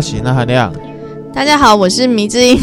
[0.00, 0.74] 我是那含亮。
[1.30, 2.58] 大家好，我是迷之音。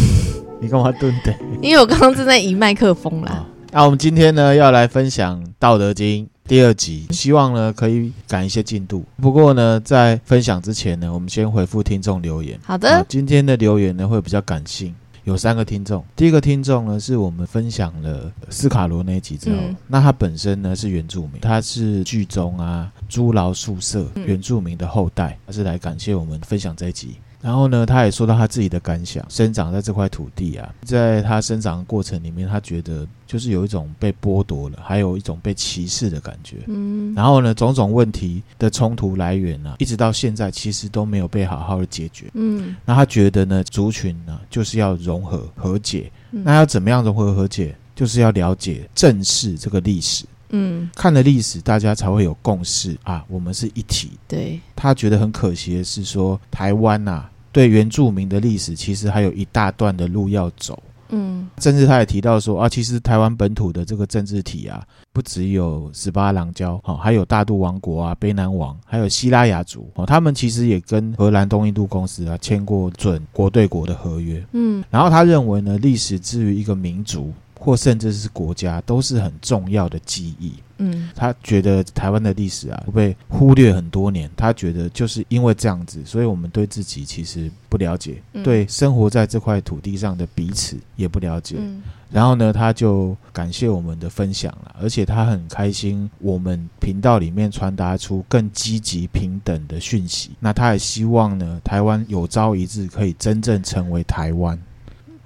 [0.60, 1.32] 你干嘛蹲的？
[1.62, 3.46] 因为我刚刚正在移麦克风啦。
[3.72, 9.06] 那我们今天呢，要来分享《道德经》第二集，希望呢可以赶一些进度。
[9.22, 12.60] 不过呢，在分享之前呢，我们先回复听众留言。
[12.64, 13.06] 好的。
[13.08, 14.96] 今天的留言呢会比较感性。
[15.24, 27.18] 有三个听众，第一个听众呢是我们分享了斯卡罗那一集之后，嗯、那他本身呢是原住民，他是剧中啊猪牢宿舍原住民的后代，他是来感谢我们分享这一集。
[27.42, 36.58] 然后呢，他也说到他自己的感想，生长在这块土地啊，在他生长的过程里面，他觉得就是有一种被剥夺了，还有一种被歧视的感觉。
[36.68, 42.26] 嗯，然后呢，种种问题的冲突来源呢、啊，一直到现在其实都没有被好好的解决。
[42.34, 46.12] 嗯，那他觉得呢，族群呢就是要融合和解。
[46.32, 47.76] 那要怎么样融合和解？
[47.96, 50.24] 就是要了解、正视这个历史。
[50.50, 54.12] 嗯，看了历史，大家才会有共识啊，我们是一体。
[54.28, 60.82] 对，他觉得很可惜的是说，台湾呐、啊，对原住民的历史其实还有一大段的路要走。
[61.10, 74.46] 嗯，甚至他也提到说啊，其实台湾本土的这个政治体啊，不只有十八郎教，哦，还有大肚王国啊、卑南王，还有西拉雅族哦，他们其实也跟荷兰东印度公司啊签过准国对国的合约。
[74.52, 77.34] 嗯，然后他认为呢，历史之于一个民族。
[77.60, 80.54] 或甚至是国家，都是很重要的记忆。
[80.80, 84.30] 嗯，他觉得台湾的历史啊，被忽略很多年。
[84.38, 91.56] 他觉得就是因为这样子，所以我们对自己其实不了解，嗯、对生活在这块土地上的彼此也不了解。
[91.58, 100.30] 嗯、然后呢，他就感谢我们的分享了，而且他很开心我们频道里面传达出更积极平等的讯息。
[100.40, 104.56] 那他也希望呢，台湾有朝一日可以真正成为台湾。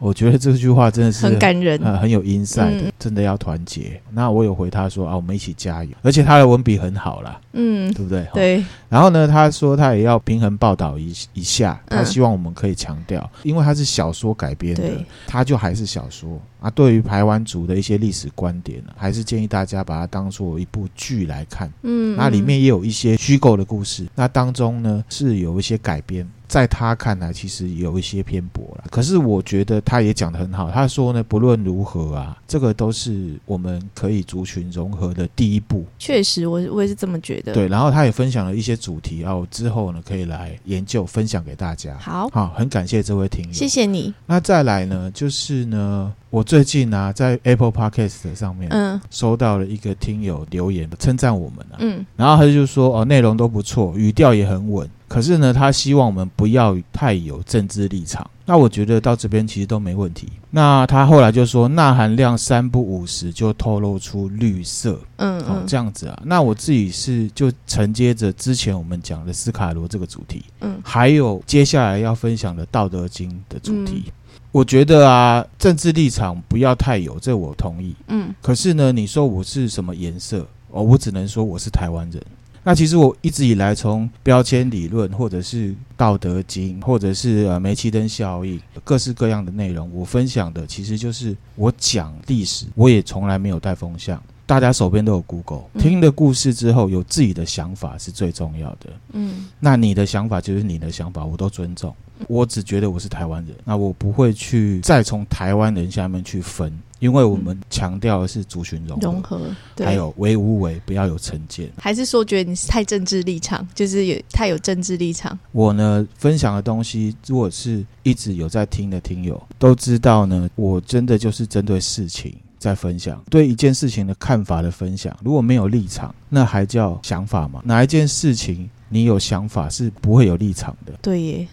[0.02, 4.02] 我觉得这句话真的是很感人，呃，很有 insight 的，真的要团结。
[4.08, 5.92] 嗯、那我有回他说啊，我们一起加油。
[6.02, 8.28] 而且他的文笔很好啦，嗯，对不对？
[8.34, 8.66] 对。
[8.90, 16.68] 然后呢，他说他也要平衡报道一一下，他希望我们可以强调，嗯、因为他是小说改编的，对他就还是小说啊。
[16.72, 21.72] 对于排湾族的一些历史观点呢，还是建议大家把它当做一部剧来看。
[21.84, 26.28] 嗯，那里面也有一些虚构的故事，那当中呢是有一些改编。
[26.52, 28.84] 在他看来，其实有一些偏颇了。
[28.92, 30.70] 可是我觉得他也讲得很好。
[30.70, 35.86] 他说呢，不论如何啊，这个都是我们可以族群融合的第一步。
[35.98, 37.54] 确实，我我也是这么觉得。
[37.54, 41.98] 对，然后他也分享了一些主题啊，我之后呢可以来研究分享给大家。
[41.98, 44.14] 好，好，很感谢这位听友，谢谢你。
[44.26, 54.90] 那再来呢，就是呢，我最近啊在 Apple Podcast 上面，嗯，收到了一个听友留言称赞我们啊，嗯，然后他就说哦，内容都不错，语调也很稳。
[55.12, 58.26] 可是呢，他希望我们不要太有政治立场。
[58.46, 60.30] 那我觉得到这边其实都没问题。
[60.50, 66.18] 那他后来就说，钠含量三不五十就透露出绿色，嗯，嗯，哦，这样子啊。
[66.26, 74.04] 那我自己是就承接着之前我们讲的斯卡罗这个主题，嗯，还有接下来要分享的《道德经》的主题。
[74.06, 74.12] 嗯，
[74.54, 77.94] 我觉得啊，政治立场不要太有，这我同意。
[78.08, 80.48] 嗯，可是呢，你说我是什么颜色？
[80.70, 82.24] 哦，我只能说我是台湾人。
[82.64, 94.22] 那其实我一直以来从标签理论，或者是《道德经》，或者是呃煤气灯效应，各式各样的内容，我分享的其实就是我讲历史，我也从来没有带风向。
[94.46, 98.90] 大家手边都有 Google，听了故事之后有自己的想法是最重要的。
[99.14, 101.96] 嗯，那你的想法就是你的想法，我都尊重。
[102.28, 109.52] 我只觉得我是台湾人，那我不会去再从台湾人下面去分，因为我们强调的是族群融合，融合，
[109.84, 111.70] 还有为无为，不要有成见。
[111.78, 115.38] 还是说觉得你是太政治立场，就是有太有政治立场？
[115.52, 122.34] 我呢，分享的东西，如果是一直有在听的听友都知道呢，我真的就是针对事情。
[122.62, 127.60] 在分享对一件事情的看法的分享，如果没有立场，那还叫想法吗？
[127.66, 130.94] 哪一件事情你有想法是不会有立场的？
[131.02, 131.48] 对耶，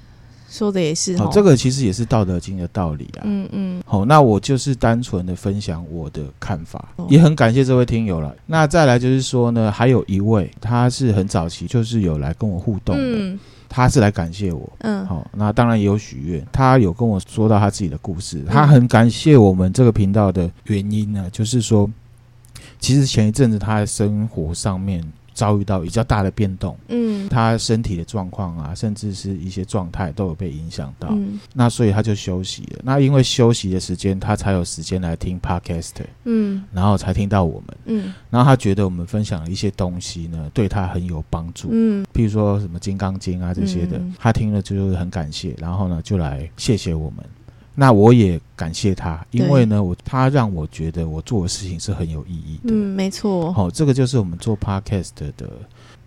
[0.49, 1.17] 说的也是。
[1.19, 3.23] 好，这个其实也是《道德经》的道理啊。
[3.25, 3.83] 嗯嗯。
[3.85, 8.35] 好，那我就是单纯的分享我的看法，哦、也很感谢这位听友了。
[8.47, 13.03] 那再来就是说呢，还有一位，他是很早期就是有来跟我互动的。
[13.03, 13.39] 嗯
[13.71, 16.43] 他是来感谢我，嗯，好，那当然也有许愿。
[16.51, 21.87] 他有跟我说到他自己的故事，他很感谢我们这个频道的原因呢，就是说，
[22.81, 25.05] 其实前一阵子他的生活上面。
[25.39, 32.81] 遭遇到比较大的变动，嗯，他身体的状况啊，甚至是一些状态都有被影响到，嗯，那所以他就休息了。
[32.83, 35.93] 那因为休息的时间，他才有时间来听 Podcast，
[36.25, 47.19] 嗯，然后才听到我们，嗯，然后他觉得我们分享的一些东西呢，对他很有帮助，嗯，譬如说什么《金刚经》啊这些的，嗯，他听了就是很感谢，然后呢就来谢谢我们。
[47.81, 52.75] 那我也感谢他，因为呢，我他让我觉得我做的事情是很有意义的。
[52.75, 53.53] 嗯，没错。
[53.53, 55.49] 好、哦，这个就是我们做 podcast 的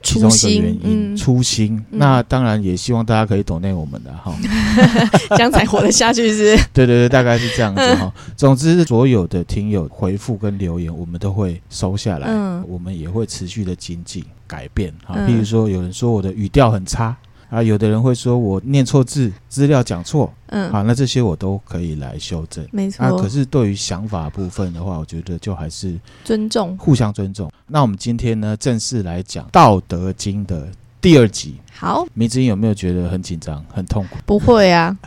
[0.03, 1.77] 其中一个原因，初心。
[1.77, 4.35] 初心嗯、那当然也希望大家可以 donate 我们的哈，
[5.31, 6.63] 这样才活得下去是，是？
[6.73, 8.13] 对对对，大概是这样子哈。
[8.35, 15.15] 总之，所有的听友回复跟留言，我们都会收下来，嗯、我们也会持续的精进改变哈。
[15.25, 17.15] 比如说，有人说我的语调很差。
[17.51, 23.03] 啊，有的人会说我念错字，资料讲错，嗯，好，那这些我都可以来修正，没错。
[23.03, 27.51] 啊，可是对于想法部分的话，我觉得就还是尊重，互相尊重。
[27.67, 30.65] 那我们今天呢，正式来讲《道德经》的
[31.01, 31.55] 第二集。
[31.73, 34.15] 好，迷之音有没有觉得很紧张、很痛苦？
[34.25, 34.97] 不会啊，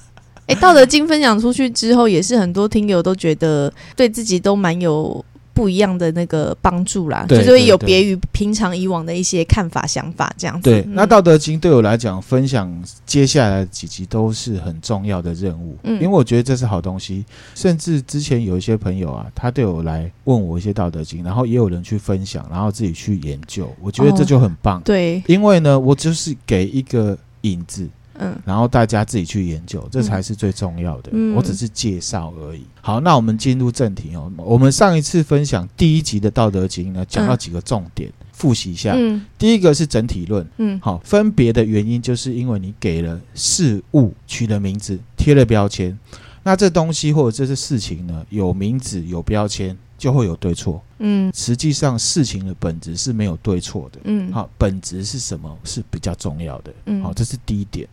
[0.46, 5.24] 哎，《道德经》分享出去之后，也是很多听友都觉得对自己都蛮有。
[5.54, 10.68] 不一样的那个帮助啦，就是会有别于平常以往的一些看法、想法这样子。
[10.68, 12.70] 对，嗯、那《道德经》对我来讲，分享
[13.06, 17.24] 接下来几集都是很重要的任务，嗯，因为我觉得这是好东西。
[17.54, 24.80] 甚至之前有一些朋友啊，他对我来问我一些《道德经》，然后也有人去分享，然后自己去研究，我觉得这就很棒。
[24.80, 27.88] 哦、对，因为呢，我就是给一个引子。
[28.18, 31.10] 嗯，然后大家自己去研究，这才是最重要的。
[31.12, 32.62] 嗯，我只是介绍而已。
[32.80, 34.30] 好，那我们进入正题哦。
[34.36, 38.92] 我们上一次分享第一集的《道德经》呢，讲到几个重点，复习一下。
[38.96, 40.46] 嗯，第一个是整体论。
[40.58, 45.98] 嗯，好，分别的原因就是因为你给了事物取了名字，贴了标签。
[46.42, 49.76] 那这东西或者这些事情呢，有名字有标签。
[50.04, 55.58] 就会有对错，嗯，实际上事情的本质是没有对错的，嗯，好，本质是什么？
[55.64, 57.88] 是比较重要的，嗯，好，这是第一点。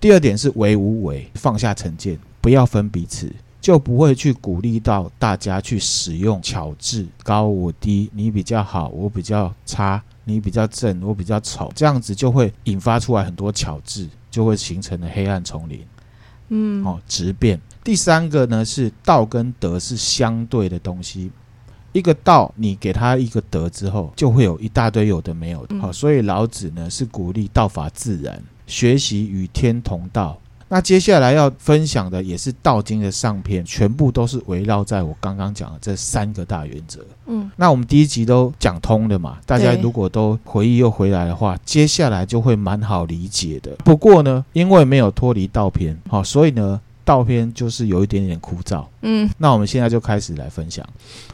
[0.00, 15.86] 第二点是为无为，放下成见，不要分彼此，就不会去鼓励到大家去使用巧智，高我低，你比较好，我比较差，你比较正，我比较丑，这样子就会引发出来很多巧智，就会形成了黑暗丛林，
[16.48, 17.60] 嗯，哦，直变。
[17.84, 21.30] 第三个呢是道跟德是相对的东西。
[21.92, 25.78] 一个道，你给他一个德之后，就会有一大堆有的没有的。
[25.78, 30.38] 好，所以老子呢是鼓励道法自然，学习与天同道。
[30.68, 37.04] 那接下来要分享的也是《道经》的上篇，全部都是围绕在我刚刚讲的这三个大原则。
[37.26, 43.72] 嗯，那我们第一集都讲通了嘛，大家如果都回忆又回来的话，接下来就会蛮好理解的。
[43.84, 46.80] 不过呢，因为没有脱离道篇，好，所以呢。
[47.12, 50.82] 道篇就是有一点点枯燥，嗯，那我们现在就开始来分享。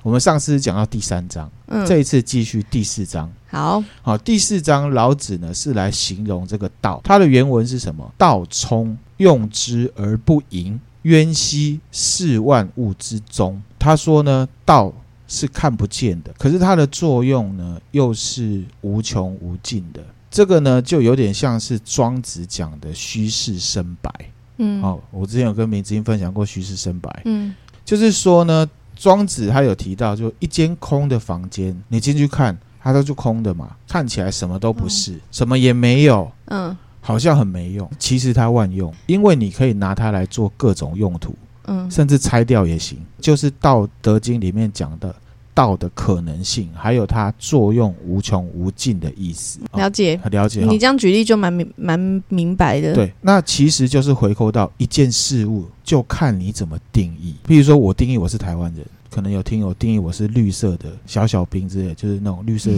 [0.03, 3.31] 我们上次讲到第三章，嗯，这一次继续第四章。
[3.47, 8.13] 好，好，第四章老子呢是来形容这个道，它的原文是什么？
[8.19, 13.63] 道冲，用之而不盈，渊兮，视万物之中。
[13.79, 14.93] 他说呢，道
[15.29, 20.03] 是看不见的，可是它的作用呢又是无穷无尽的。
[20.29, 24.13] 这个呢就有点像是庄子讲的虚室生白。
[24.59, 41.35] 嗯，好，我之前有跟明之英分享过虚实生白，嗯，就是说呢，庄子他有提到，就一间空的房间，你进去看，它都是空的嘛，看起来什么都不是，嗯、什么也没有，嗯，好像很没用，其实它万用，因为你可以拿它来做各种用途，
[41.67, 45.15] 嗯，甚至拆掉也行，就是《道德经》里面讲的。
[45.59, 50.61] 道的可能性，还有它作用无穷无尽的意思，了解，了解。
[50.61, 52.95] 你这样举例就蛮明蛮明白的。
[52.95, 57.35] 对，那其实就是回扣到一件事物，就看你怎么定义。
[57.45, 62.71] 比如说我定义我是台湾人，可能有听友定义我是绿色的小小兵之类，就是那种绿色。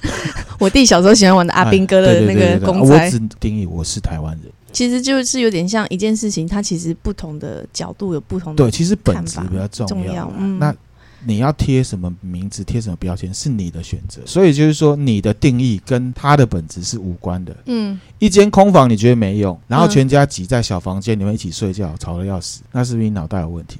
[0.60, 3.06] 我弟小时候喜欢玩的阿兵哥的 那个公仔。
[3.06, 8.62] 我只定义我是台湾人，其实就是有点像一件事情，它其实不同的角度有不同的。
[8.62, 10.04] 对，其实本质比较重要。
[10.04, 10.76] 重要嗯，那。
[11.24, 17.56] 你要贴什么名字，贴什么标签是你的选择，所以就是说你的定义跟它的本质是无关的。
[17.66, 23.78] 嗯，一间空房你觉得没用，然后全家挤在小房间，里面一起睡觉，吵得要死，那是不是你脑袋有问题？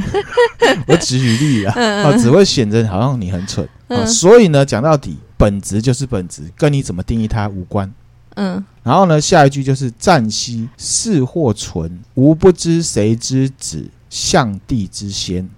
[0.86, 4.04] 我只举例啊，啊，只会显得好像你很蠢啊。
[4.04, 7.92] 所以呢，讲到底，本质就是本质，跟你怎么定义它无关。
[8.36, 15.48] 嗯，然后呢，下一句就是“暂息，是或存，吾不知谁之子，象帝之先。”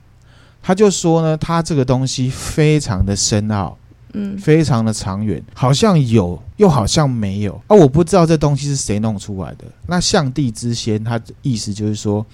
[0.63, 3.77] 他就说呢，他这个东西非常的深奥，
[4.13, 7.61] 嗯，非常的长远，好像有，又好像没有。
[7.67, 7.75] 啊！
[7.75, 9.65] 我不知道这东西是谁弄出来的。
[9.87, 12.25] 那象帝之先，他的意思就是说，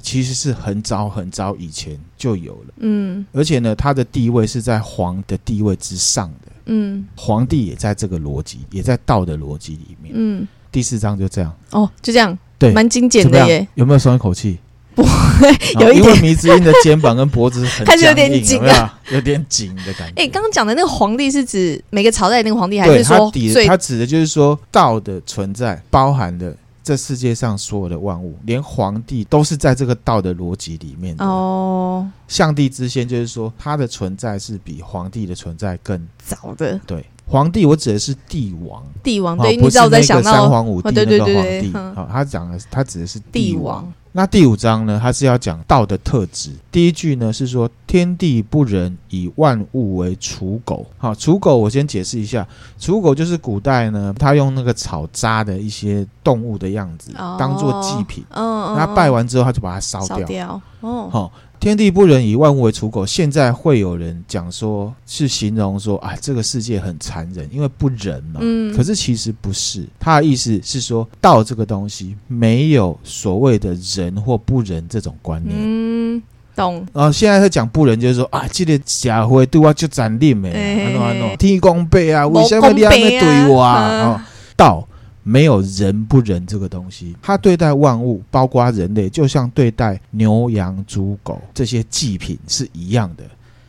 [0.00, 14.58] 其实是很早很早以前就有了，嗯，而且呢，他的地位是在皇的地位之上的，嗯，皇帝也在这个逻辑，也在道的逻辑里面，嗯，第四章就这样，哦，就这样，对，蛮精简的耶，有没有松一口气？
[14.98, 15.48] 不会
[15.80, 20.22] 有一点，因为迷之音的肩膀跟脖子很 还是有点紧啊，有点紧的感觉。
[20.22, 26.52] 哎，刚刚讲的那个皇帝是指每个朝代那个皇帝，还是说他指他指的就是说道的存在包含的
[26.82, 32.04] 这世界上所有的万物，连皇帝都是在这个道的逻辑里面的哦。
[32.26, 36.80] 象帝之先就是说，他的存在是比皇帝的存在更早的。
[36.84, 41.72] 对，皇帝我指的是帝王，帝王对，哦、不是那个三皇五帝那个皇帝。
[41.94, 43.82] 好，他讲的他指的是帝王。
[43.82, 46.50] 帝王那第五章呢，它是要讲道的特质。
[46.70, 50.86] 第一句呢是说天地不仁，以万物为刍狗。
[50.98, 52.46] 好，刍狗我先解释一下，
[52.78, 58.24] 刍狗就是古代呢，他用那个草扎的一些动物的样子、哦、当做祭品。
[58.30, 60.18] 嗯，他拜完之后他就把它烧掉。
[60.18, 60.62] 烧掉。
[60.80, 61.08] 哦。
[61.10, 61.32] 好。
[61.60, 63.04] 天地不仁，以万物为刍狗。
[63.04, 68.38] 现在会有人讲说，是形容说，啊，这个世界很残忍，因为不仁嘛。
[68.40, 68.72] 嗯。
[68.76, 75.56] 可是其实不是，他的意思是说，道这个东西没有所谓的仁或不仁这种观念。
[75.60, 76.22] 嗯，
[76.58, 76.86] 懂。
[76.92, 80.50] 然后现在在讲不仁，就是说啊，这个社会对我就残忍没？
[80.50, 83.88] 安诺安诺，天公伯啊，为什么你要对我啊？
[84.04, 84.20] 哦，
[84.56, 84.86] 道。
[85.24, 93.22] 没有仁不仁这个东西，他对待万物，包括人类，就像对待牛羊猪狗这些祭品是一样的，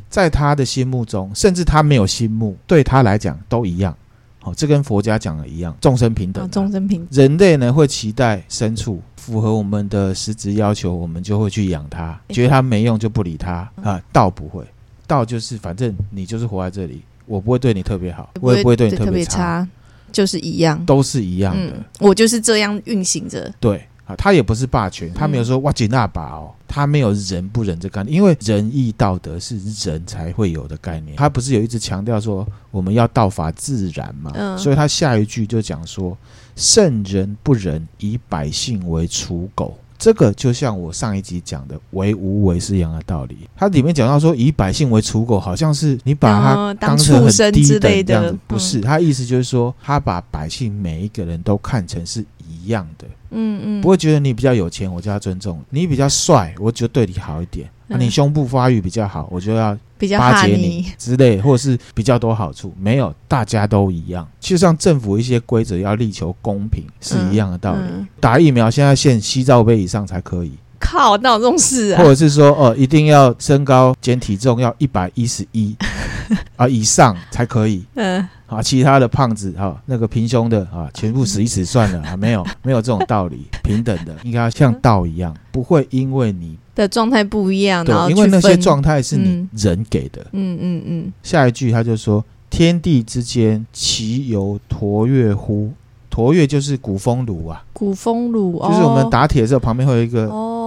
[0.09, 3.93] 在他的心目中，甚至他没有心目，对他来讲都一样。
[4.39, 6.49] 好，这跟佛家讲的一样，众生平等。
[6.49, 7.07] 众生平等。
[7.11, 14.01] 人类呢会期待牲畜符合我们的实质要求，我们就会去养它，觉得它没用就不理它啊。
[14.11, 14.63] 道不会，
[15.05, 19.67] 道就是反正你就是活在这里，我不会对你特别好，我也不会对你特别差。
[20.11, 21.67] 就是一样，都是一样的。
[21.67, 23.53] 嗯、我就是这样运行着。
[23.59, 31.15] 对啊，他也不是霸权，他没有说哇吉那把哦，他没有仁不仁这概念，因为仁义道德是人才会有的概念。
[31.15, 34.31] 他不是有一直强调说我们要道法自然嘛？
[34.33, 36.17] 嗯，所以他下一句就讲说：
[36.55, 39.77] 圣人不仁，以百姓为刍狗。
[39.99, 43.37] 这个就像我上一集讲的“为无为”是一样的道理。
[43.53, 48.79] 它里面讲到说，以百姓为刍狗，好像是你把它当成很低等这样子，不是？
[48.79, 52.23] 他意思就是说，他把百姓每一个人都看成是
[52.63, 53.07] 一样的。
[53.31, 57.69] 嗯嗯，不会觉得你比较有钱，我就要尊重你；比较帅，我就对你好一点。
[57.87, 59.75] 那你胸部发育比较好，我就要
[60.17, 62.71] 巴结你之类，或者是比较多好处。
[62.79, 64.27] 没有，大家都一样。
[64.39, 67.79] 就像政府一些规则要力求公平是一样的道理。
[67.81, 70.51] 嗯嗯、打疫苗现在限西罩杯以上才可以。
[70.79, 72.01] 靠，那有这种事啊？
[72.01, 75.75] 或者是说，哦，一定要身高减体重要一百一十一
[76.55, 77.83] 啊以上才可以。
[77.95, 78.27] 嗯。
[78.47, 90.25] 啊，其他的胖子哈，那个平胸的啊，全部死一死算了啊，没有 没有这种道理，平等的应该要像道一样，不会因为你的状态不一样，对，因为那些状态是你人给的。
[90.31, 91.13] 嗯嗯嗯。
[91.21, 95.71] 下一句他就说：“天地之间，其有橐越乎？
[96.11, 100.58] 橐越就是鼓风炉啊，鼓风炉就是我们打铁的时候旁边会有一个哦，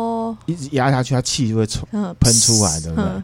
[0.46, 1.86] 一直压下去，它气就会冲
[2.20, 3.22] 喷出来，对不对？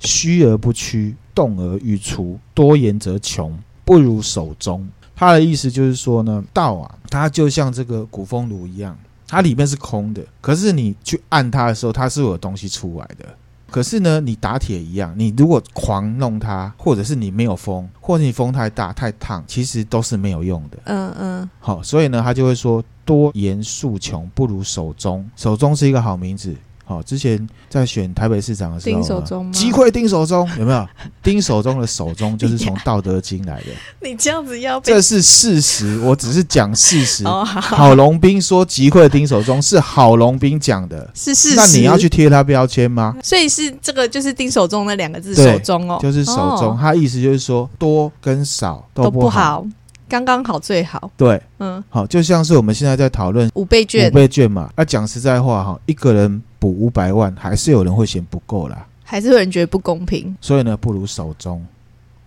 [0.00, 13.26] 虚而不屈，动而欲出，多言则穷。”不如守中，他的意思就是说呢，道啊，它就像这个鼓风炉一样，它里面是空的，可是你去按它的时候，它是有东西出来的。
[13.70, 20.78] 可是呢，你打铁一样，你如果狂弄它，或者是你没有风，或者你风太大太烫，其实都是没有用的。
[20.84, 21.50] 嗯嗯。
[21.60, 25.28] 好，所以呢，他就会说，多言数穷，不如守中。
[25.36, 26.54] 守中是一个好名字。
[26.90, 29.52] 哦，之前在选台北市长的时候，丁守中吗？
[29.52, 30.88] 击溃丁守中有没有？
[31.22, 33.66] 丁守中的守中就是从 《道德经》来的。
[34.02, 37.24] 你这样子要这是事实，我只是讲事实。
[37.24, 41.54] 哦、好，郝龙斌说击溃丁守中是郝龙斌讲的，是事实。
[41.54, 43.16] 那你要去贴他标签吗？
[43.22, 46.70] 所以是这个，就是丁守中那两个字，守中哦，就是守中。
[46.70, 49.64] 哦、他意思就是说，多跟少都不好。
[50.08, 54.68] 刚刚好最好，对，嗯，好，就像是我们现在在讨论五倍券，五倍券嘛。
[54.76, 60.36] 那讲实在话哈，一个人补五百万，还是有人会嫌不够啦，还是有人觉得不公平。
[60.40, 61.60] 所以呢，不如守中。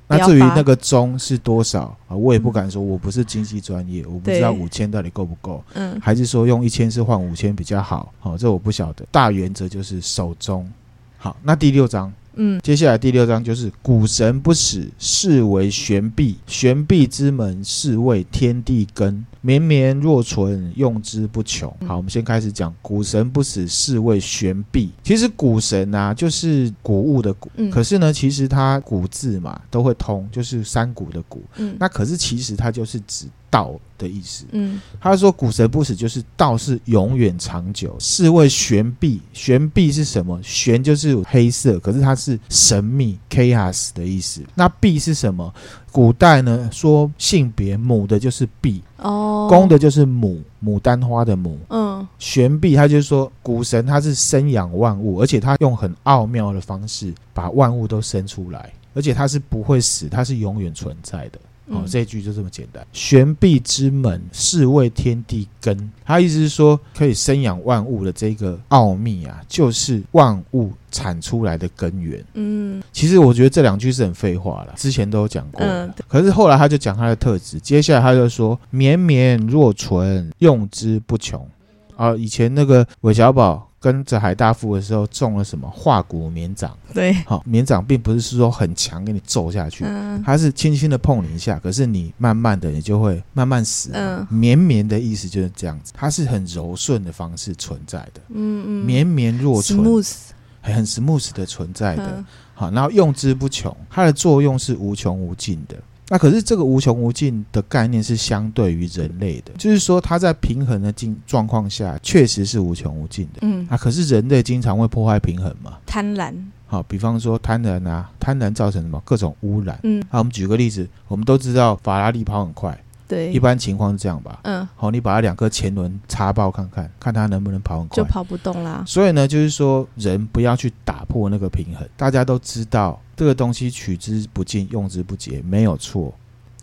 [0.05, 8.11] 那至于那个中是多少啊，我也不敢说，我不是经济专业，我不知道五千到底够不够，嗯，还是说用一千是换五千比较好？
[8.19, 9.05] 好，这我不晓得。
[9.11, 10.69] 大原则就是守中。
[11.17, 12.11] 好，那第六章。
[12.35, 16.37] 嗯，接下来第六章就是谷神不死，是为玄璧。
[16.47, 19.25] 玄璧之门，是为天地根。
[19.41, 21.69] 绵绵若存，用之不穷。
[21.85, 24.89] 好，我们先开始讲谷神不死，是为玄璧。
[25.03, 27.51] 其实谷神啊，就是谷物的谷。
[27.57, 31.43] 嗯、可是呢，其实它谷字嘛都会通，就是山谷的谷。
[31.57, 34.45] 嗯，那可是其实它就是指道的意思。
[34.51, 37.95] 嗯，他说古神不死，就是道是永远长久。
[37.99, 40.41] 是为玄璧，玄璧是什么？
[40.41, 44.41] 玄就是黑色，可是它是神秘 chaos 的意思。
[44.55, 45.53] 那璧是什么？
[45.91, 51.59] 古代呢，说性别母的就是璧哦，公的就是母，牡丹花的母。
[51.69, 61.39] 嗯，玄璧他就是说，古神他是生养万物，而且他用很奥妙的方式把万物都生出来，而且他是不会死，他是永远存在的。
[61.67, 62.85] 哦，这一句就这么简单。
[62.91, 65.91] 玄璧之门，是谓天地根。
[66.03, 72.23] 他意思是说，可以生养万物的这个奥秘啊，就是万物产出来的根源。
[72.33, 75.65] 嗯，其实我觉得这两句是很废话了，之前都有讲过。
[75.65, 81.47] 嗯，可是后来他就讲他的特质，接下来他就说：绵绵若存，用之不穷。
[81.95, 83.69] 啊，以前那个韦小宝。
[83.83, 86.71] 跟着海大富的时候中了什么化骨绵掌？
[86.93, 93.89] 对，好，绵掌并不是说很强给你揍下去，嗯、它是轻轻的碰你一下，可是你慢慢的你就会慢慢死。
[93.91, 98.21] 嗯，绵绵的意思就是这样子，它是很柔顺的方式存在的。
[98.29, 100.13] 嗯嗯，绵绵若存，smooth，
[100.61, 102.07] 很 smooth 的存在的。
[102.15, 105.75] 嗯、好，然后用之不穷，它的作用是无穷无尽的。
[106.09, 113.39] 那可是这个无穷无尽的概念是相对于人类的，就是说它在平衡的境状况下确实是无穷无尽的。
[113.41, 115.77] 嗯，啊，可是人类经常会破坏平衡嘛？
[115.85, 116.33] 贪婪。
[116.67, 119.01] 好，比方说贪婪啊，贪婪造成什么？
[119.05, 119.79] 各种污染。
[119.83, 122.77] 嗯，好，我们举个例子，我们都知道法拉利跑很快。
[123.13, 124.39] 对，一般情况是这样吧。
[124.43, 128.83] 嗯，好，你把它两个前轮插爆看看，看它能不能跑很快，就跑不动啦。
[128.87, 131.87] 所以呢，就是说人不要去打破那个平衡。
[131.95, 136.13] 大家都知道这个东西取之不尽，用之不竭，没有错。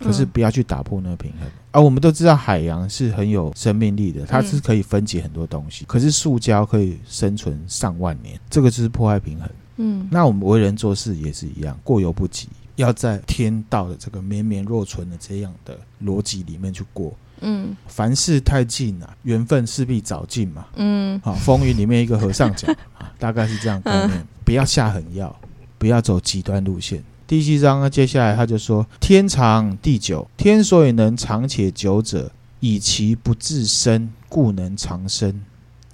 [0.03, 1.47] 可是不要去打破那个平衡。
[1.69, 5.85] 啊、我们都知道海洋是很有生命力的，它是可以分解很多东西。
[5.85, 9.47] 嗯、可是塑胶可以生存上万年，这个就是破坏平衡。
[9.77, 12.49] 嗯，那我们为人做事也是一样，过犹不及。
[12.81, 25.33] 要在天道的这个绵绵若存的这样的逻辑里面去过，嗯，凡事太近啊，缘分势必早尽嘛，嗯，好，风云里面一个和尚讲 啊，大概是这样概念，嗯、不要下狠药，
[25.77, 27.03] 不要走极端路线。
[27.27, 35.41] 第七章呢，接下来他就说，天长地久，天所以能长且久者，以其不自生，故能长生。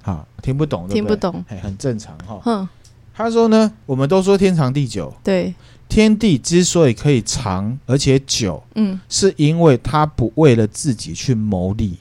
[0.03, 0.96] 啊，听不懂对不对？
[1.01, 2.39] 听不懂，很正常哈。
[2.41, 2.70] 哼，
[3.13, 5.53] 他说呢，我们都说天长地久，对。
[5.89, 11.98] 天地之所以可以长而且久，嗯，是因为他不为了自己去谋利，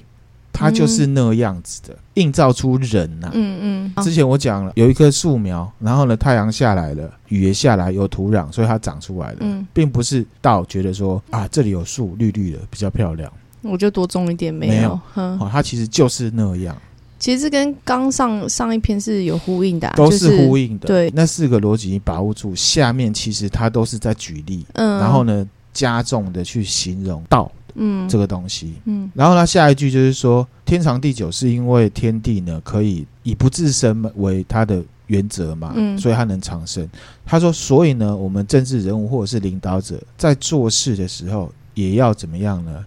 [0.53, 3.31] 他就是那样子的，映照出人呐、啊。
[3.35, 4.05] 嗯嗯。
[4.05, 14.73] 之前我讲了，有一棵树苗，然后呢，太阳下来了，雨也下来，有土壤，所以它长出来了，嗯，并不是道觉得说啊，这里有树，绿绿的，比较漂亮，我就多种一点没有。
[14.73, 16.77] 没有，嗯、哦，它其实就是那样。
[17.19, 20.87] 其实跟刚上上一篇是有呼应的，啊，都是呼应的。
[20.87, 36.89] 对，那四个逻辑你把握住，下面其实它都是在举例，嗯，然后呢加重的去形容道，嗯，这个东西，嗯，然后呢下一句就是说天长地久是因为天地呢可以以不自身为它的原则嘛，嗯，所以它能长生。
[37.25, 42.85] 他说，所以呢我们政治人物或者是领导者在做事的时候也要怎么样呢？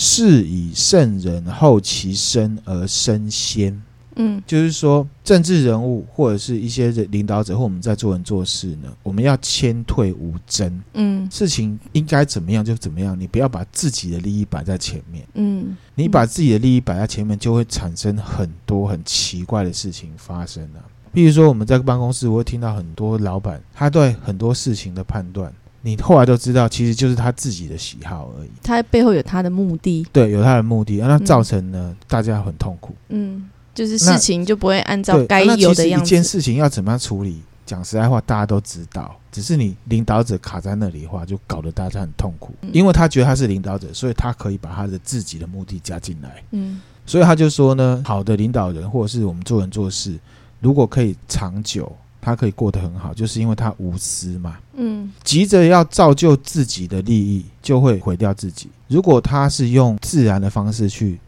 [0.00, 3.82] 是以圣人后其身而身先，
[4.14, 20.80] 嗯，就是说政治人物或者是一些领导者或我们在做人做事呢，我们要谦退无争，嗯，事情应该怎么样就怎么样，你不要把自己的利益摆在前面，嗯，你把自己的利益摆在前面，就会产生很多很奇怪的事情发生了。
[21.12, 25.52] 比如说我们在办公室，我会听到很多老板他对很多事情的判断。
[25.80, 28.50] 你后来都知道，其实就是他自己的喜好而已。
[28.62, 32.94] 他背后有他的目的，对，有他的目的，那造成呢，嗯、大家很痛苦。
[33.08, 36.06] 嗯，就是事情就不会按照该有的样子。
[36.06, 37.40] 一件事情要怎么样处理？
[37.64, 42.52] 讲实在话，大家都知道，只是你领导者卡在那里的话，就搞得大家很痛苦。
[42.62, 46.42] 嗯、因为他觉得他是领导者，所以他可以把他的自己的目的加进来。
[46.50, 50.18] 嗯，所以他就说呢，好的领导人或者是我们做人做事，
[50.60, 51.94] 如果可以长久。
[52.20, 54.58] 他可以过得很好，就是因为他无私嘛。
[54.74, 58.68] 嗯，急着要造就自己的利益，就会毁掉自己。
[58.86, 61.18] 如果他是用自然的方式去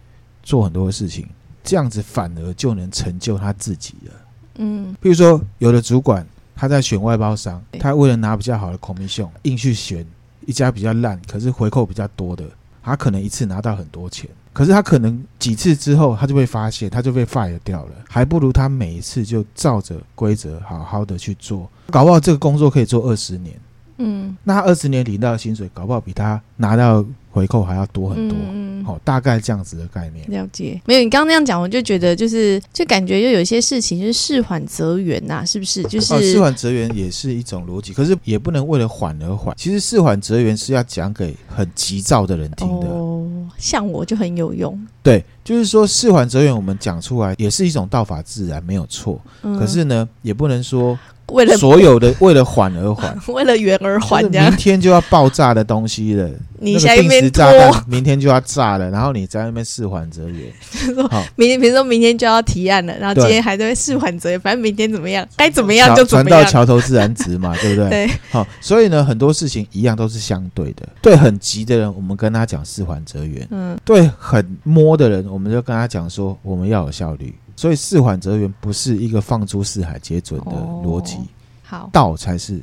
[0.43, 1.29] 做很多的事情，
[1.63, 4.13] 这样子反而就能成就他自己了。
[4.57, 10.07] 嗯，比如说有的主管他在选外包商，他为了拿比较好的 commission，硬去选
[10.47, 12.45] 一家比较烂，可是回扣比较多的，
[12.83, 14.29] 他可能一次拿到很多钱。
[14.53, 17.93] 可是他可能几次之后，他就被发现，他就被 fire 掉了。
[18.09, 23.55] 还不如他每一次就照着规则好好的去做，搞不好这个工作可以做二十年。
[23.99, 28.37] 嗯，那他二十年领到的薪水，搞不好比他拿到回扣还要多很多。
[28.53, 30.29] 嗯，好，大概这样子的概念。
[30.31, 35.83] 了解，没有你刚刚那样讲，我就觉得就是，就感觉又有一些事情就是事缓则圆呐，是不是？
[35.85, 39.55] 就是、哦、事缓则圆也是一种逻辑，可是也不能为了缓而缓。
[39.57, 42.89] 其实事缓则圆是要讲给很急躁的人听的。
[42.89, 44.79] 哦，像我就很有用。
[45.03, 49.21] 对，就是说事缓则圆，我们讲出来也是一种道法自然，没有错。
[49.43, 50.99] 嗯、可是呢，也不能说。
[51.31, 56.29] 为了所有的为了缓而缓， 为了圆而缓，明天就要爆炸的东西了，
[56.61, 60.53] 你下定时炸弹明天就要炸了，然后你在那边事缓则圆。
[61.11, 66.39] 好，明天比如说明天就要提案了，然后今天还在事缓则圆，反正明天怎么样，该怎么样就怎么样。
[66.39, 67.89] 船到桥头自然直嘛，对不对？
[68.07, 68.11] 对。
[68.31, 70.87] 好，所以呢，很多事情一样都是相对的。
[71.01, 73.49] 对很急的人，我们跟他讲事缓则圆。
[73.51, 73.79] 嗯。
[73.85, 77.35] 对很摸的人，我们就跟他讲说，我们要有效率。
[77.57, 80.53] 所以事缓则圆不是一个放诸四海皆准的
[80.85, 81.17] 逻辑。
[81.63, 82.61] 好，道才是。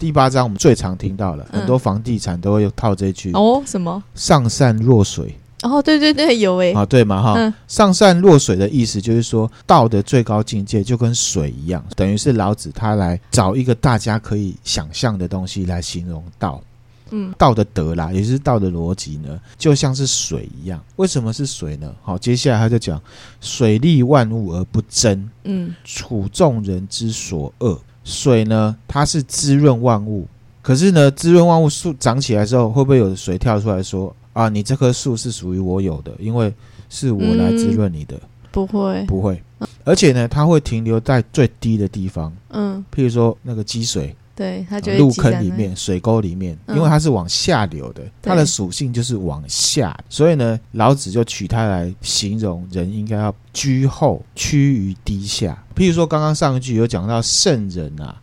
[0.00, 16.62] 第八章我们最常听到了，很多房地产都会有套这句哦，什么上善若水哦，对对对，有诶，啊，对嘛哈，上善若水的意思就是说，道的最高境界就跟水一样，等于是老子他来找一个大家可以想象的东西来形容道，
[17.10, 20.82] 嗯，道的德啦，也就是道的逻辑呢，就像是水一样。
[20.96, 21.94] 为什么是水呢？
[22.00, 22.98] 好，接下来他就讲
[23.42, 27.78] 水利万物而不争，嗯，处众人之所恶。
[28.04, 30.26] 水呢，它是滋润万物。
[30.62, 36.52] 可是呢，滋润万物树长起来之后，会不会有水跳出来说：“啊，你这棵树是属于我有的，因为
[36.88, 38.16] 是我来滋润你的。
[38.16, 39.42] 嗯”不会，不会。
[39.84, 42.32] 而且呢，它会停留在最低的地方。
[42.48, 44.14] 嗯，譬如说那个积水。
[44.40, 55.62] 对，它就入坑里面、水沟里面，因为它是往下流的，它的属性就是往下，所以呢，老子就取它来形容人应该要居后，趋于低下。
[55.76, 58.18] 譬如说，刚刚上一句有讲到圣人啊，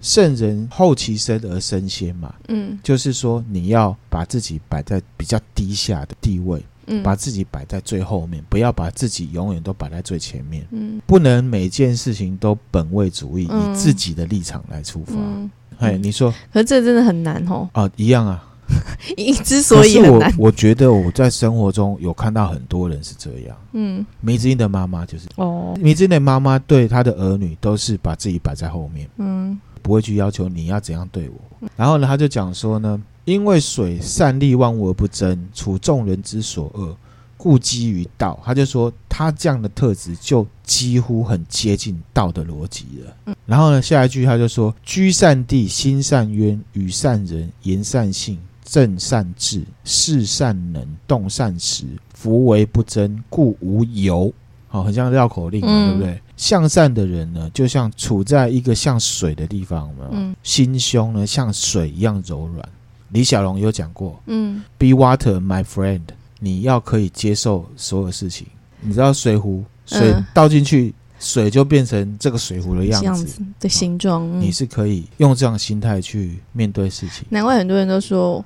[0.00, 6.64] 圣人后其身而身先嘛，嗯，就是说你要把自己摆在比较低下的地位。
[6.86, 10.66] 嗯，把自己摆在最后面，不要把自己永远都摆在最前面。
[10.70, 15.14] 嗯，不能每件事情都本位主义，嗯、以自己的立场来出发。
[15.78, 17.68] 嗯，你说，可是这真的很难哦。
[17.72, 18.42] 啊，一样啊。
[19.44, 19.96] 之所以
[20.36, 23.56] 我觉得我在生活中有看到很多人是这样。
[23.72, 29.08] 嗯，迷之音的妈妈就是哦，迷之音的妈妈对她的儿女都是把自己摆在后面。
[29.18, 31.68] 嗯，不会去要求你要怎样对我。
[31.76, 33.00] 然后呢，他就讲说呢。
[33.26, 36.96] 因为水善利万物而不争，处众人之所恶，
[37.36, 38.40] 故几于道。
[38.44, 43.34] 他就说，他这样的特质就几乎很接近道的逻辑了。
[43.44, 54.32] 然后呢，下一句他就说：居善地，心善渊，与善人，言善信，正善治，事善能，动善时，夫唯不争，故无尤。
[54.68, 56.22] 好，很像绕口令对不对？
[56.36, 59.90] 向善的人呢，就像处在一个像水的地方？
[60.12, 62.68] 嗯、心胸呢，像水一样柔软。
[63.10, 66.02] 李小龙有讲过，嗯，Be water, my friend。
[66.38, 68.46] 你要可以接受所有事情。
[68.80, 74.22] 你知道水壶，水倒进去，水就变成这个水壶的样子，样子的形状。
[74.22, 77.24] 嗯、你是可以用这样的心态去面对事情。
[77.30, 78.44] 难怪很多人都说，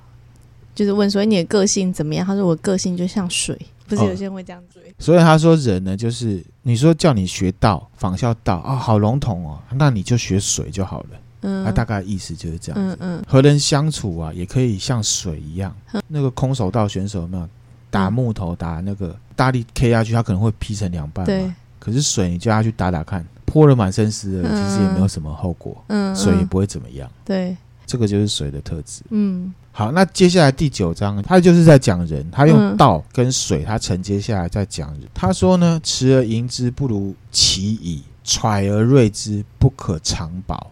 [0.72, 2.24] 就是问说你的个性怎么样？
[2.24, 3.58] 他说我个性就像水，
[3.96, 4.82] 不是有些人会这样追。
[4.82, 11.08] 哦、所以他说人呢，就是你说叫你学道，仿效道啊，好笼统哦，那你就学水就好了。
[11.42, 12.96] 嗯，他大概意思就是这样子。
[13.00, 15.74] 嗯嗯，和人相处啊，也可以像水一样。
[16.06, 17.48] 那个空手道选手有没有
[17.90, 21.26] 打木头打那个大力 K 下去，他可能会劈成两半嘛。
[21.26, 21.50] 对。
[21.78, 25.82] 可是水，你叫他去打打看，泼了满身湿的，其实也没有什么后果。
[25.88, 26.14] 嗯。
[26.14, 27.10] 水也不会怎么样。
[27.24, 27.56] 对。
[27.86, 29.02] 这个就是水的特质。
[29.08, 29.52] 嗯。
[29.72, 35.02] 好，那接下来第九章，他就是在讲人，他用道跟水，他承接下来在讲人。
[35.14, 40.70] 他说呢：“持而盈之，不如其已；揣而锐之，不可长保。”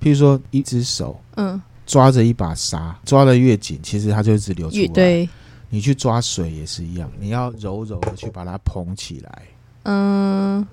[0.00, 4.86] 譬如说，一只手，嗯，抓着一把沙，抓得越紧，其实它就一直流出来。
[4.86, 5.28] 对，
[5.68, 9.42] 你去抓水也是一样，你要柔柔的去把它捧起来。
[9.82, 10.66] 嗯，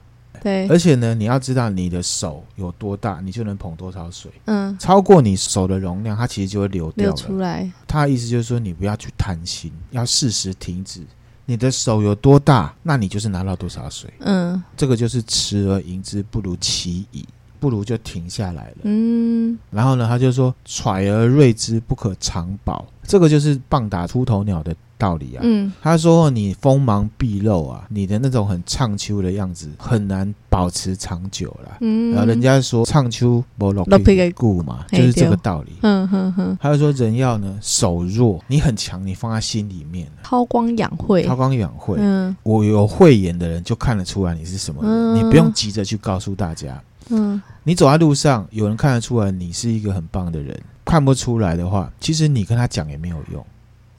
[0.45, 0.67] 对。
[0.67, 4.31] 而且呢，你要知道你的手有多大，你就能捧多少水。
[4.45, 7.15] 嗯，超过你手的容量，它其实就会流掉了。
[7.15, 7.71] 流出来。
[7.87, 11.01] 他的意思就是说，你不要去贪心，要适时停止。
[11.47, 14.13] 你的手有多大，那你就是拿到多少水。
[14.19, 17.25] 嗯，这个就是持而盈之，不如其已。
[17.57, 18.75] 不如就停下来了。
[18.83, 25.41] 嗯，然后呢，他就说：“揣而锐之，不可长保。”这个就是棒打出头鸟的道理啊。
[25.43, 35.73] 嗯，他说：“你锋芒毕露啊，你的那种很唱秋的样子，很难保持长久了。”嗯，然后人家说“唱秋不落皮固嘛”，就是这个道理。
[35.81, 36.57] 嗯哼哼。
[36.61, 41.97] 他就说：“人要呢手弱，你很强，你放在心里面，韬光养晦，韬光养晦。
[41.99, 53.45] 嗯，我有慧眼的人就看得出来你是什么人，你不用急着去告诉大家。”嗯，你走在路上，有人看得出来你是一个很棒的人，看不出来的话，其实你跟他讲也没有用。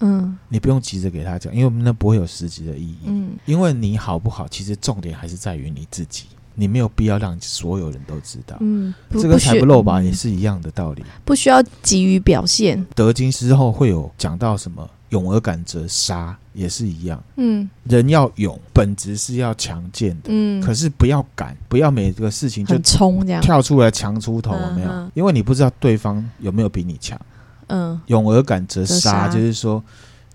[0.01, 2.99] 嗯，你不用急着给他讲，因为那不会有实质的意义。
[3.07, 8.57] 嗯，因为你好不好，其实重点还是在于你自己，你没有必要让所有人都知道。
[8.61, 12.85] 嗯，这个财不露吧，也是一样的道理，不需要急于表现。
[12.95, 14.89] 德经之后会有讲到什么？
[15.11, 23.41] 勇而敢则杀也是一样，嗯，人要勇，本质是要强健的，嗯，可是不要敢，不要每个事情就冲这样。
[23.41, 27.19] 跳出来强出头，没有，因为你不知道对方有没有比你强，
[27.69, 29.83] 嗯，勇而敢则杀，就是说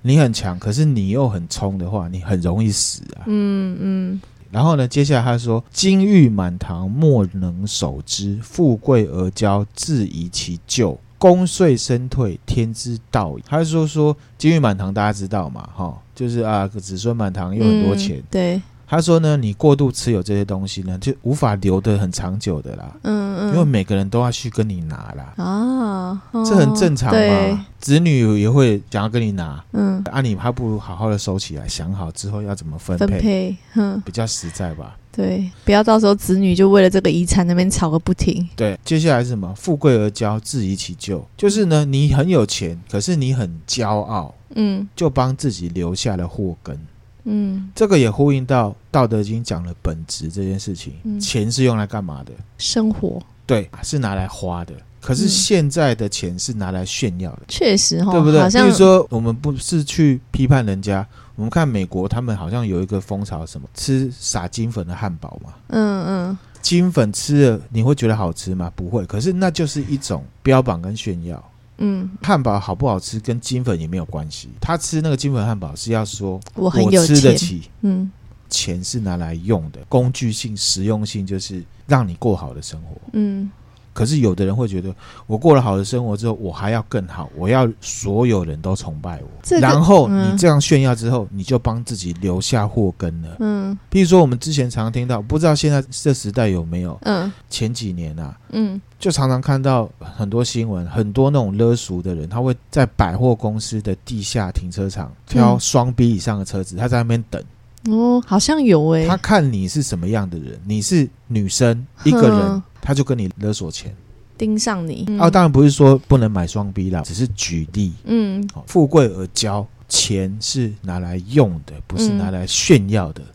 [0.02, 3.24] 你很强，可是你又很冲的话，你很容易死啊。
[3.28, 4.22] 嗯嗯。
[4.50, 11.00] 然后呢，接下来他说：“金玉满堂，莫能守之；富贵而骄，自遗其咎。
[11.18, 15.70] 功遂身退，天之道也。”他说：“说金玉满堂，大家知道嘛？
[15.74, 18.18] 哈，就是啊，子孙满堂，又很多钱。
[18.18, 18.62] 嗯”对。
[18.92, 22.92] 他说呢，你过度持有这些东西呢，就无法留得很长久的啦。
[23.04, 25.34] 嗯嗯，因为每个人都要去跟你拿啦。
[25.38, 27.66] 啊，哦、这很正常嘛。
[27.80, 29.64] 子女也会想要跟你拿。
[29.72, 34.98] 嗯，啊，你还不如好好的收起来，想好之后要怎么分配，分配嗯，比较实在吧。
[35.10, 38.46] 对，不要到时候子女就为了这个遗产那边吵个不停。
[38.58, 39.54] 对，接下来是什么？
[39.56, 41.26] 富贵而骄，自遗其咎。
[41.38, 46.78] 就是呢，你很有钱，可是你很骄傲，嗯，就帮自己留下了祸根。
[47.24, 50.94] 嗯，这个也呼应到《道德经》讲了本质这件事情。
[51.04, 52.32] 嗯，钱是用来干嘛的？
[52.58, 53.22] 生活。
[53.46, 54.74] 对，是拿来花的。
[55.02, 57.42] 可是现在的钱是拿来炫耀的。
[57.48, 58.48] 确实哈，对不对？
[58.50, 61.06] 就是说，我们不是去批判人家。
[61.36, 65.54] 我们看美国，他们好像有一个风潮，什么吃撒金粉的汉堡嘛。
[65.70, 66.38] 嗯嗯。
[66.62, 68.72] 金粉吃了你会觉得好吃吗？
[68.76, 69.04] 不会。
[69.08, 71.51] 可是那就是一种标榜跟炫耀。
[71.78, 74.50] 嗯，汉堡好不好吃跟金粉也没有关系。
[74.60, 77.70] 他吃那个金粉汉堡是要说我很有钱，我吃得起。
[77.82, 78.12] 嗯，
[78.50, 82.96] 钱是拿来用的，工具性、实用性就是让你过好的生活。
[83.14, 83.50] 嗯。
[83.94, 84.94] 可是有的人会觉得，
[85.28, 89.28] 我过了好的生活之后，我还要更好，我要所有人都崇拜我。
[89.44, 93.36] 这个、然后你这样炫耀之后，你就帮自己留下祸根了。
[93.40, 96.98] 嗯，譬如说我们之前常常听到，不知道现在这时代有没有？
[97.02, 107.44] 嗯，前几年啊，嗯，就常常看到很多新闻，很多那种勒俗的人，他会在百货公司的地下停车场挑双 B 以上的车子，他在那边等。
[107.90, 109.08] 哦，好像有诶、欸。
[109.08, 112.64] 他看你是什么样的人，你是女生一个人。
[112.82, 113.96] 他就跟你勒索钱，
[114.38, 115.06] 盯上你。
[115.20, 117.94] 啊，当然不是说不能买双 B 啦，只是举例。
[118.06, 123.22] 嗯，富贵而骄，钱是拿来用的，不是拿来炫耀的。
[123.22, 123.28] 嗯，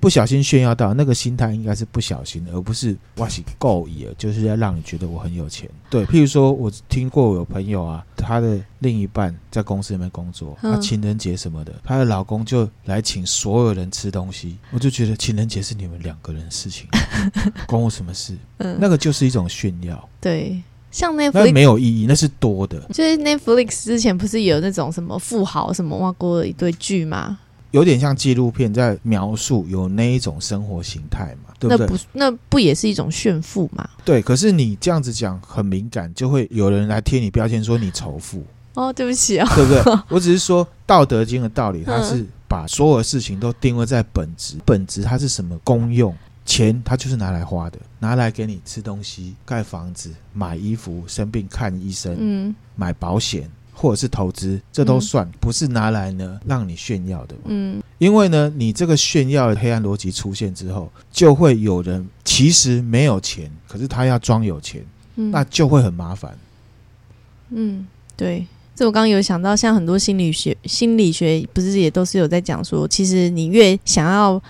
[0.00, 5.68] 不小心炫耀到那个心态，应该是不小心的，而不是哇是够意了，就是要让你觉得我很有钱。
[5.88, 16.88] 对，譬如说我听过有朋友啊，他的另一半在公司里面工作，他情人节什么的，她的老公就来请所有人吃东西，我就觉得情人节是你们两个人的事情，
[17.68, 18.36] 关我什么事？
[18.58, 20.08] 嗯，那个就是一种炫耀。
[20.20, 22.80] 对，像 Netflix，那没有意义，那是多的。
[22.92, 27.38] 就是 Netflix 之前不是有那种什么富豪什么挖过的一堆剧吗？
[27.70, 31.86] 有点像纪录片，在描述有那一种生活形态嘛，对不对？
[31.86, 33.88] 那不，那不也是一种炫富嘛？
[34.04, 38.42] 对，可是你这样子讲很敏感，就会有人来贴你标签，说你仇富。
[38.74, 39.98] 哦，对不起啊，对不对？
[40.08, 46.14] 我只是说《道德经》的道理，它是把所有事情都定位在本质，本质它是什么功用？
[46.44, 53.50] 钱它就是拿来花的，拿来给你吃东西、盖房子、买衣服、生病看医生、嗯，买保险。
[53.78, 57.42] 或者是投资，这都算，不是拿来呢让你炫耀的嘛。
[57.44, 64.82] 嗯，因为呢，你这个炫耀的黑暗逻辑出现之后，就会有人其实没有钱，可是他要装有钱，
[65.16, 66.34] 嗯，那就会很麻烦。
[67.50, 67.86] 嗯，
[68.16, 74.42] 对，这我刚刚有想到，像很多心理学，心理学不是也都是有在讲说，其实你越想要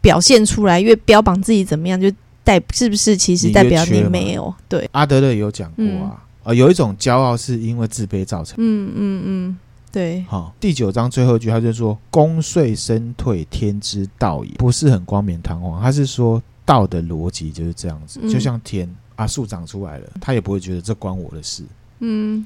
[0.00, 2.08] 表现出来，越标榜自己怎么样，就
[2.44, 4.54] 代是不是其实代表你没有？
[4.68, 6.14] 对，阿德勒也有讲过啊。
[6.14, 8.56] 嗯呃，有一种骄傲是因为自卑造成。
[8.58, 9.58] 嗯嗯嗯，
[9.90, 10.22] 对。
[10.22, 18.20] 好、哦，第九章最后一句，他就说：“功遂身退，天之道也。”不是很冠冕堂皇，他是说道的逻辑就是这样子。
[18.22, 21.64] 嗯、就像天啊，树长出来了，他也不会觉得这关我的事。
[22.00, 22.44] 嗯。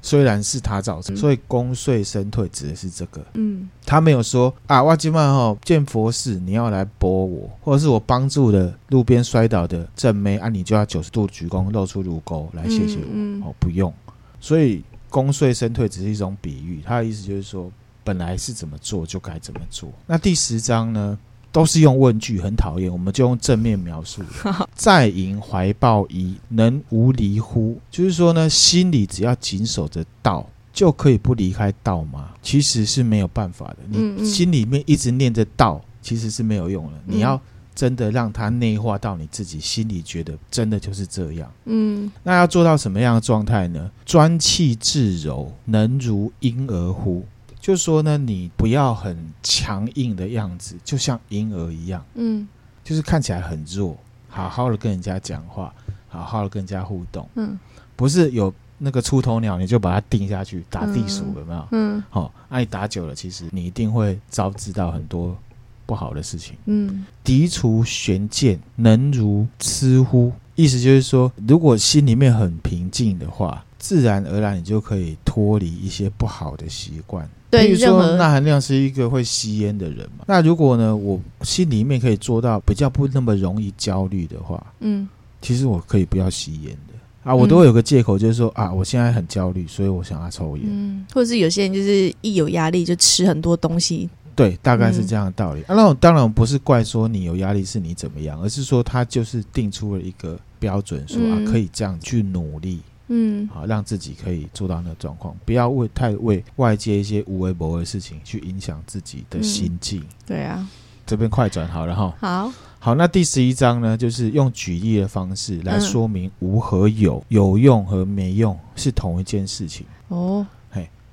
[0.00, 3.24] 虽然是他造成，所以功遂身退指的是这个。
[3.34, 13.06] 嗯，他没有说啊，哇今晚哈见佛事，你要来拨我，或者是我帮助了路边摔倒的正妹啊，你就要九十度鞠躬，露出乳沟来谢谢我。
[13.12, 13.92] 嗯嗯、哦，不用。
[14.40, 17.70] 所以功遂身退只是一种比喻，他的意思就是说，
[18.04, 19.90] 本来是怎么做就该怎么做。
[20.06, 21.18] 那第十章呢？
[21.50, 24.22] 都是用问句，很讨厌，我们就用正面描述。
[24.74, 27.78] 在营怀抱一，能无离乎？
[27.90, 32.30] 就是说呢，心里只要紧守着道，就可以不离开道吗？
[32.42, 33.78] 其实是没有办法的。
[33.88, 36.92] 你心里面一直念着道，其实是没有用的。
[37.06, 37.40] 你要
[37.74, 41.50] 真的让它内化到你自己心里，觉得真的就是这样。
[41.64, 43.90] 嗯，那要做到什么样的状态呢？
[44.04, 47.24] 专气致柔，能如婴儿乎？
[47.68, 52.48] 就是说呢，你不要很强硬的样子，就像婴儿一样，嗯，
[52.82, 53.94] 就是看起来很弱，
[54.26, 55.70] 好好的跟人家讲话，
[56.08, 57.58] 好好的跟人家互动，嗯，
[57.94, 61.68] 不是有那个出头鸟你就把它定下去打地鼠有没有？
[61.72, 65.36] 嗯，好、哦，那、啊、你打久了，其实你一定会招致到很多
[65.84, 66.56] 不好的事情。
[66.64, 70.32] 嗯，涤除玄贱，能如雌乎？
[70.58, 77.24] 意思就是说，如果心里面很平静的话，自然而然你就可以脱离一些不好的习惯。
[77.48, 80.24] 对，比如说，那含量是一个会吸烟的人嘛。
[80.26, 85.08] 那如果呢，我心里面可以做到比较不那么容易焦虑的话，嗯，
[85.40, 87.32] 其实我可以不要吸烟的啊。
[87.32, 90.66] 我都会有个借口，就是说啊，我现在很焦虑，所以我想要抽烟。
[90.68, 94.10] 嗯，或者是有些人就是一有压力就吃很多东西。
[94.34, 95.60] 对，大概是这样的道理。
[95.60, 110.00] 嗯、啊，那我当然不是怪说你有压力是你怎么样，而是说他就是定出了一个标准，说啊可以这样去努力，嗯，好让自己可以做到那个状况，不要为太为外界一些无微不微的事情去影响自己的心境。
[110.00, 110.68] 嗯、对啊，
[111.06, 112.14] 这边快转好了哈。
[112.20, 119.86] 好，好，那第十一章呢，就是用举例的方式来说明无和有，有用和没用是同一件事情。
[120.08, 120.46] 哦。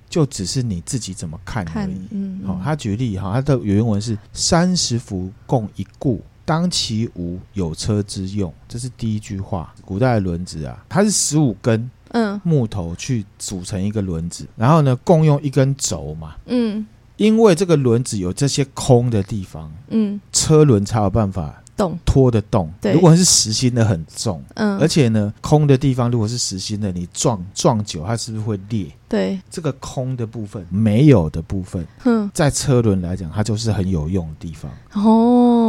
[0.08, 1.94] 就只是你自己怎么看而已。
[1.94, 8.54] 好、嗯嗯哦，他举例哈，他的原文是三十辐共一顾，当其无有车之用。
[8.68, 9.74] 这是第一句话。
[9.84, 16.36] 古代的轮子啊，它是十五根嗯木头去组成一个轮子，然后呢共用一根轴嘛。
[16.46, 16.86] 嗯，
[17.18, 21.62] 因为这个轮子有这些空的地方，嗯，车轮才有办法。
[21.78, 22.94] 动拖得动，对。
[22.94, 28.88] 如果是实心的很重，嗯，而且呢，空的地方如果是实心的，你撞撞久，它是不是会裂？
[29.10, 34.72] 对，这个空的部分没有的部分，嗯，在车轮来讲，它就是很有用的地方。
[34.94, 35.65] 哦，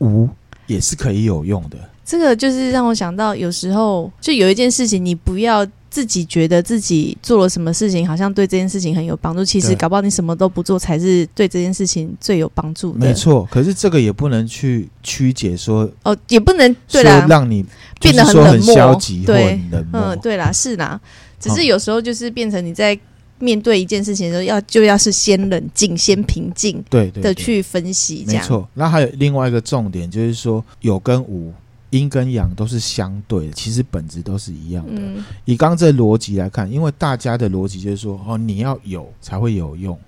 [0.00, 0.28] 无
[0.66, 1.78] 也是可以有用的。
[2.04, 5.66] 这个就是让我想到，有时候就有一件事情，你不要。
[5.90, 9.44] 自己觉得自己做了什么事情，好像对这件事情很有帮助。
[9.44, 13.00] 其实搞不好你什么都不做，才是对这件事情最有帮助的。
[13.00, 17.66] 没错，可是这个也不能去曲解说哦，也不能对啦，让你
[18.00, 20.00] 变得很冷漠、消极或冷漠。
[20.00, 21.00] 嗯，对啦，是啦。
[21.40, 22.96] 只是有时候就是变成你在
[23.40, 28.24] 面对一件事情的时候，要就要是先冷静、先平静，对的去分析。
[28.24, 28.42] 这样。
[28.42, 28.68] 没错。
[28.74, 31.52] 那还有另外一个重点，就是说有跟无。
[31.90, 34.92] 阴跟阳都是相对的，其实本质都是一样的。
[34.94, 39.98] 嗯、以刚刚这逻辑来看，因为大家的逻辑就是说，哦，你要有才会有用。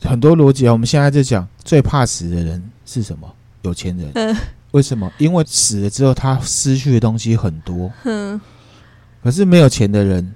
[0.00, 3.30] 很多逻辑啊，我们现在在讲，最怕死的人是什么？
[3.60, 4.10] 有钱人。
[4.14, 4.34] 嗯、
[4.70, 5.12] 为什么？
[5.18, 7.92] 因为死了之后，他失去的东西很多。
[8.04, 8.40] 嗯、
[9.22, 10.34] 可是没有钱的人，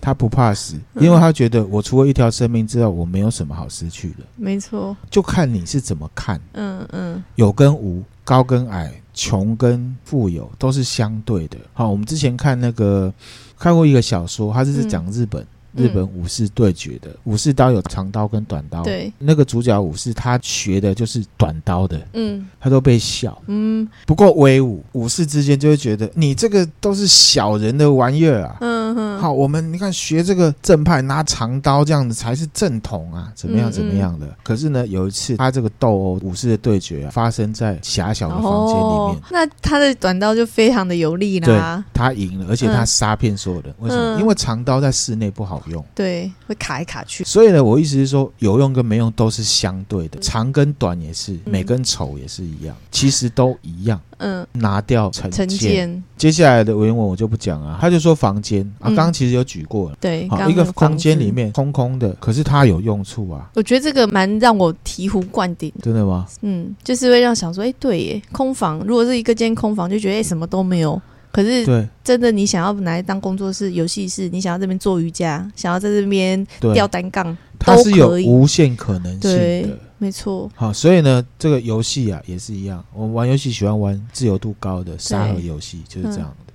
[0.00, 4.24] 他不怕死，因为他觉得我除了一条生命之外，我没有什么好失去的。
[4.36, 4.96] 没错。
[5.10, 6.40] 就看你是怎么看。
[6.54, 7.22] 嗯嗯。
[7.36, 8.92] 有跟无，高跟矮。
[9.12, 11.58] 穷跟富有都是相对的。
[11.72, 13.12] 好，我们之前看那个
[13.58, 15.42] 看过一个小说，它就是讲日本。
[15.42, 28.79] 嗯日本武士对决的武士刀有长刀跟短刀，对，那个主角武士他学的就是短刀的，嗯，他都被笑，嗯，不过威武，武士之间就会觉得你这个都是小人的玩意儿啊，嗯哼，
[29.20, 34.26] 好，我们你看学这个正派拿长刀这样子才是正统啊，怎么样怎么样的？
[34.42, 44.18] 可是呢，有一次他这个斗殴武士的对决啊，发生在狭小的房间里面，那他的短刀就非常的有力啦，对，他赢了，而且他杀遍所有人，为什么？
[44.20, 45.60] 因为长刀在室内不好。
[45.70, 54.00] 用对，会卡来卡去，所以呢，我意思是说，有用跟没用都是相对的，长跟短也是，美跟丑也是一样，其实都一样。
[54.20, 56.02] 嗯，拿掉成见。
[56.16, 63.50] 接下来的原文我就不讲了，他就说房间啊，刚刚其实有举过了，对，一个空间里面空空的，可是它有用处啊。
[63.54, 66.26] 我觉得这个蛮让我醍醐灌顶，真的吗？
[66.42, 71.00] 嗯，就是会让想说，哎，对耶，空房如果是一个间空房，就觉得哎，什么都没有。
[71.32, 71.64] 可是，
[72.02, 80.50] 真的，你想要拿来当工作室、游戏室，你想要这边做瑜伽，想要在这边吊单杠，它是有无限可能性的，对，没错。
[80.54, 86.34] 好，所以呢，这个游戏啊也是一样，我玩游戏喜欢玩自由度高的沙盒游戏，就是这样。
[86.46, 86.49] 的。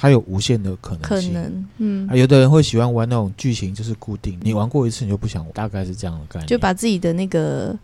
[0.00, 7.76] 它有无限的可能性，可能，嗯，有的人会喜欢玩那种剧情，就是固定，你玩过一次你就不想玩，大概是这样的概念，就把自己的那个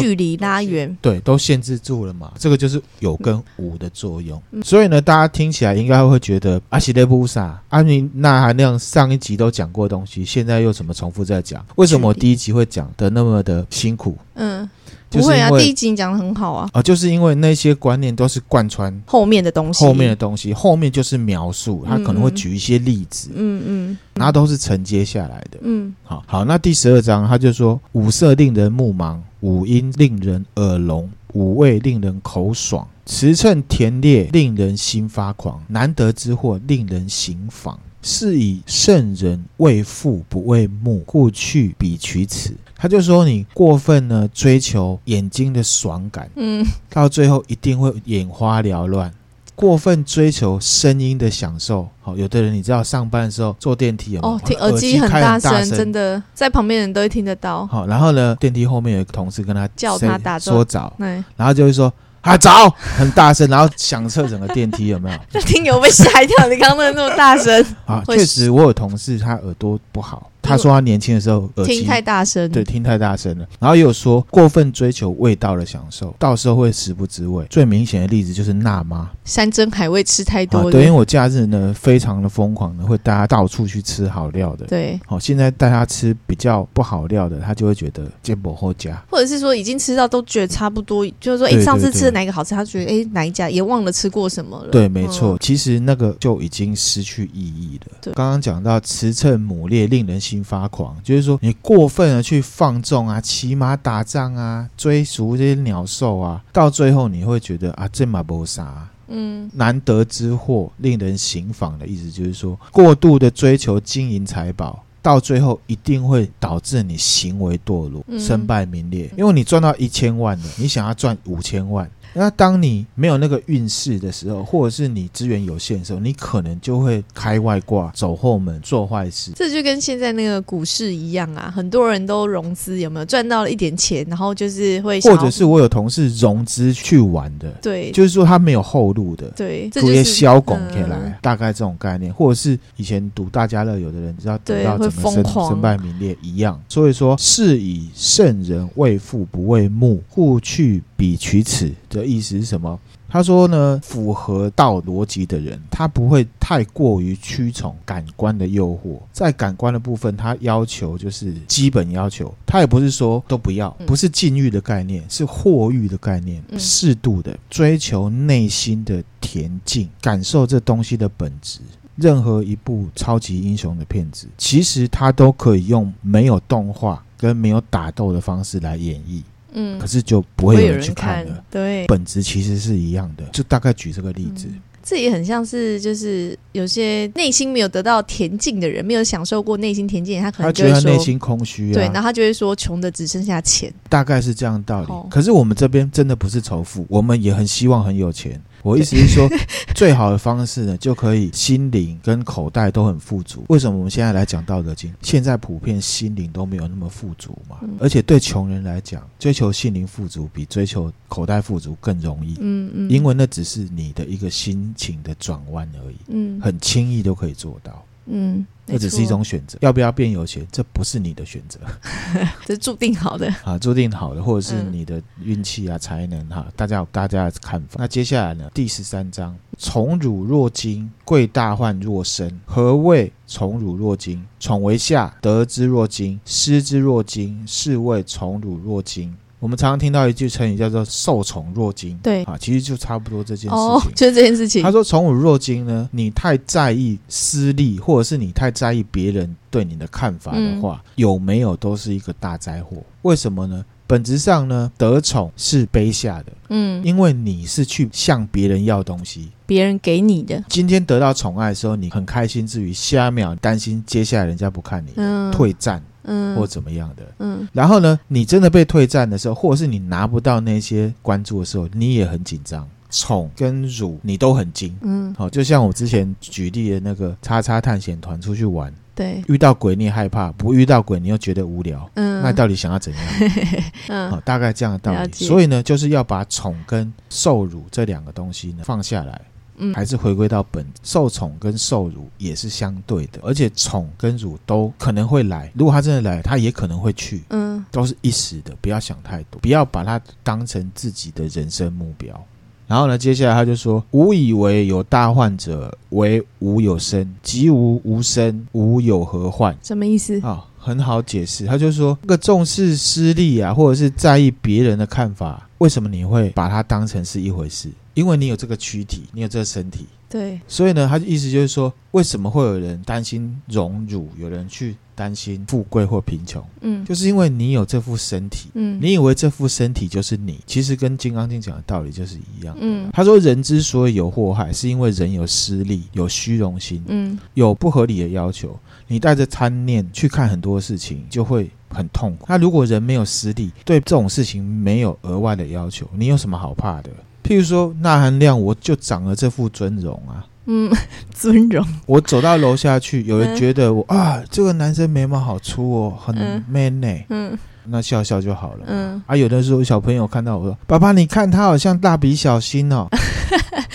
[0.00, 4.40] 距离拉远，对，都限制住了嘛，这个就是有跟无的作用。
[4.52, 11.64] 嗯、所以呢，大家听起来应该会觉得阿西雷布萨阿米那含量上一集都讲过的东西，现在又怎么重复在讲？
[11.76, 14.16] 为什么我第一集会讲的那么的辛苦？
[14.34, 14.68] 嗯。
[15.10, 16.68] 不会啊，第一集讲的很好啊。
[16.70, 37.78] 啊，就是因为那些观念都是贯穿后面的东西，后面的东西，后面就是描述，他可能会举一些例子，嗯嗯，然后都是承接下来的，嗯，好，好，那第十二章他就说：五色令人目盲，五音令人耳聋，五味令人口爽，驰骋田猎令人心发狂，难得之货令人行妨。
[38.00, 42.54] 是以圣人为父不为目，故去彼取此。
[42.76, 49.12] 他就说，你过分呢追求眼睛的爽感，嗯，到最后一定会眼花缭乱。
[49.58, 57.66] 过分追求声音的享受，好，有的人你知道上班的时候坐电梯有没有哦，听耳机很大声，真的在旁边人都会听得到。
[57.66, 65.40] 好，然后呢，电梯后面有一个同事跟他叫他打说早，对然后就会说啊，早，很大声，然后响彻整个电梯，有没有？
[65.42, 68.00] 听友被吓一跳，你刚刚那么大声 啊！
[68.06, 70.30] 确实，我有同事他耳朵不好。
[70.48, 73.46] 他说他年轻的时候耳机听太大声，对，听太大声了。
[73.58, 77.44] 然后也有说过分追求味道的享受，到时候会食不知味。
[77.50, 80.70] 最明显的例子就是娜妈，山珍海味吃太多。
[80.70, 84.66] 对，因为我假日呢非常的疯狂的，会带他到处去吃好料的。
[84.66, 94.70] 对，好，现在带他吃比较不好料的，他就会觉得见不后加，或者是说已经吃到都觉得差不多，就是说哎，上次吃的哪一个好吃，他觉得哎哪一家也忘了吃过什么了。
[94.70, 97.96] 对，没错，嗯、其实那个就已经失去意义了。
[98.00, 101.14] 对，刚刚讲到驰骋猛烈，令人心发狂，就。
[101.14, 119.10] 是说，你过分的去放纵啊，骑马打仗啊，追逐这些鸟兽啊，到最后你会觉得啊，这马不啥，嗯，难得之货，令人行妨的意思就是说，过度的追求金银财宝，到最后一定会导致你行为堕落，身败名裂。
[119.16, 121.90] 因为你赚到一千万了，你想要赚五千万。
[122.18, 129.30] 那当你没有那个运势的时候，或者是你资源有限的时候，你可能就会开外挂、走后门、做坏事。
[129.36, 146.60] 这就跟现在那个股市一样啊，很多人都融资，有没有赚到了一点钱，然后就是会，或者是我有同事融资去玩的，对，就是说他没有后路的，对，这些销拱起来，嗯、大概这种概念，或者是以前赌大家乐，有的人知道得到整个身身败名裂一样。
[146.68, 151.72] 所以说，是以圣人为父不为目，故去彼取此。
[151.88, 152.78] 的意思是什么？
[153.08, 159.00] 他说呢，符合道逻辑的人，他不会太过于屈从感官的诱惑。
[159.12, 171.60] 在感官的部分，他要求就是基本要求，他也不是说都不要，不是禁欲的概念，是获欲的概念，适度的追求内心的恬静，感受这东西的本质。
[171.96, 179.22] 任何一部超级英雄的片子，其实他都可以用没有动画跟没有打斗的方式来演绎。
[179.52, 181.44] 嗯，可是就不会有人去看了。
[181.50, 183.24] 对，本质其实是一样的。
[183.32, 191.74] 就大概举这个例子，嗯、这也很像是，就是有些内心没有得到恬静的人，没有享受过内心恬静，他可能就会说他内心空虚、啊。
[191.74, 193.72] 对，然后他就会说，穷的只剩下钱。
[193.88, 194.88] 大概是这样的道理。
[195.10, 198.40] 可是我们这边真的不是仇富，我们也很希望很有钱。
[198.62, 199.28] 我意思是说，
[199.74, 203.44] 最好的方式呢，就可以心灵跟口袋都很富足。
[203.48, 204.90] 为什么我们现在来讲《道德经》？
[205.02, 212.36] 现在普遍心灵都没有那么富足嘛，而且对穷人来讲，追求心灵富足比追求口袋富足更容易。
[212.40, 215.96] 嗯嗯，因为那只是你的一个心情的转弯而已。
[216.08, 217.84] 嗯，很轻易都可以做到。
[218.06, 218.46] 嗯。
[218.72, 221.58] 这只是一种选择，要不要变有钱，这不是你的选择，
[222.44, 227.76] 这是注定好的啊，注定好的，或者是你的运气啊、才能哈，大家有大家的看法。
[227.78, 228.50] 那接下来呢？
[228.52, 232.40] 第十三章：宠辱若惊，贵大患若身。
[232.44, 234.24] 何谓宠辱若惊？
[234.38, 239.16] 宠为下，得之若惊，失之若惊，是谓宠辱若惊。
[239.40, 243.50] 我们常常听到一句成语叫做“受宠若惊”，对啊，其实就差不多这件事情。
[243.50, 244.62] 哦，就是这件事情。
[244.62, 252.78] 他说“宠辱若惊”呢，你太在意私利，或者是你太在意别人对你的看法的话，嗯、有没有都是一个大灾祸。
[253.02, 253.64] 为什么呢？
[253.86, 260.44] 本质上呢，得宠是卑下的，嗯，因为你是去向别人要东西，别人给你的。
[260.48, 265.82] 今天得到宠爱的时候，你很开心之余，下一秒担心接下来人家不看你，嗯，退战。
[266.08, 273.30] 嗯，或怎么样的，嗯，然后呢，你真的被退战的时候，或者是你拿不到那些关注的时候，你也很紧张，宠。
[273.36, 283.02] 跟辱你都很惊，嗯，好，就像我之前举例的那个叉叉探险团出去玩，对，遇到鬼你也害怕，不遇到鬼你又觉得无聊，嗯，那到底想要怎样？
[283.88, 289.20] 嗯，好，大概这样的道理，所以呢，就是要把宠跟受辱这两个东西呢放下来。
[289.58, 295.50] 嗯，还是回归到本，受宠跟受辱也是相对的，而且宠跟辱都可能会来。
[295.54, 302.24] 如果他真的来，他也可能会去，嗯，都是一时的，不要想太多，不要把它当成自己的人生目标。
[302.66, 310.20] 然后呢，接下来他就说：“吾以为有大患者，为吾有身；及吾无身，吾有何患？”什么意思？
[310.20, 311.46] 啊，很好解释。
[311.46, 317.70] 他就说，这个重视私利啊，或者是在意别人的看法，为什么你会把它当成是一回事？
[317.98, 326.40] 因为你有这个躯体，你有这个身体，对，所以呢，他的意思就是说，为什么会有人担心荣辱，有人去担心富贵或贫穷？
[326.60, 332.56] 嗯，就是因为你有这副身体，嗯，你以为这副身体就是你，其实跟《金刚经》讲的道理就是一样。
[332.60, 338.56] 嗯，他说人之所以有祸害，是因为人有私利，有虚荣心，嗯，有不合理的要求。
[338.86, 342.26] 你带着贪念去看很多事情，就会很痛苦。
[342.28, 346.90] 那如果人没有私利，对这种事情没有额外的要求，你有什么好怕的？
[347.28, 350.24] 譬如说，那含量，我就长了这副尊容啊。
[350.46, 350.72] 嗯，
[351.12, 351.62] 尊容。
[351.84, 356.16] 我走到楼下去，有人觉得我、嗯、啊，这个男生眉毛好粗哦，很
[356.48, 357.06] man 呢、欸。
[357.10, 357.38] 嗯。
[357.70, 358.64] 那笑笑就好了。
[358.66, 362.86] 嗯，啊，有的时候小朋友看到我说：“爸爸，你看他好像蜡笔小新哦。”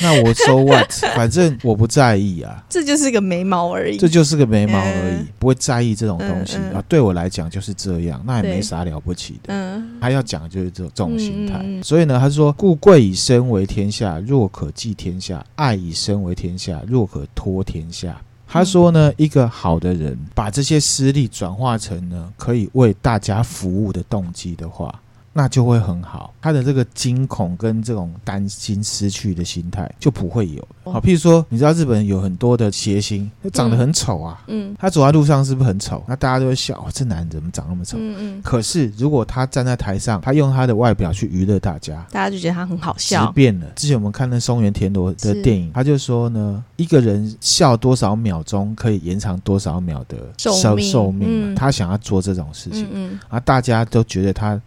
[0.01, 0.91] 那我 so what？
[1.15, 2.63] 反正我不在意啊。
[2.67, 3.97] 这就是个眉毛而已。
[3.97, 6.83] 这就是个眉毛而已，不会在意这种东西啊。
[6.89, 9.53] 对我来讲就是这样，那也没啥了不起的。
[9.53, 11.63] 嗯，他要讲就是这这种心态。
[11.83, 18.19] 所以呢，他说：“故贵以身为天下，若可寄天下；爱以身为天下，若可托天下。”
[18.53, 24.93] 他说呢，一个好的人把这些私利转化成呢，可以为大家服务的动机的话。
[25.35, 30.67] 那就会很好，他的这个惊恐跟这种担心失去的心态就不会有。
[30.83, 36.03] 好，譬如说，你知道日本有很多的谐星，他长得很丑啊，嗯，他走在路上是不是很丑？
[36.07, 37.97] 那大家都会笑，哦，这男人怎么长那么丑？
[37.99, 38.41] 嗯嗯。
[38.43, 43.31] 可是如果他站在台上，他用他的外表去娱乐大家，大家就觉得他很好笑。
[43.31, 43.65] 变了。
[43.75, 51.55] 之前我们看那松原田螺的电影，他就说呢，一个人笑多少秒钟可以延长多少秒的寿命，寿命。
[51.55, 54.61] 他想要做这种事情，嗯，啊，大家都觉得他。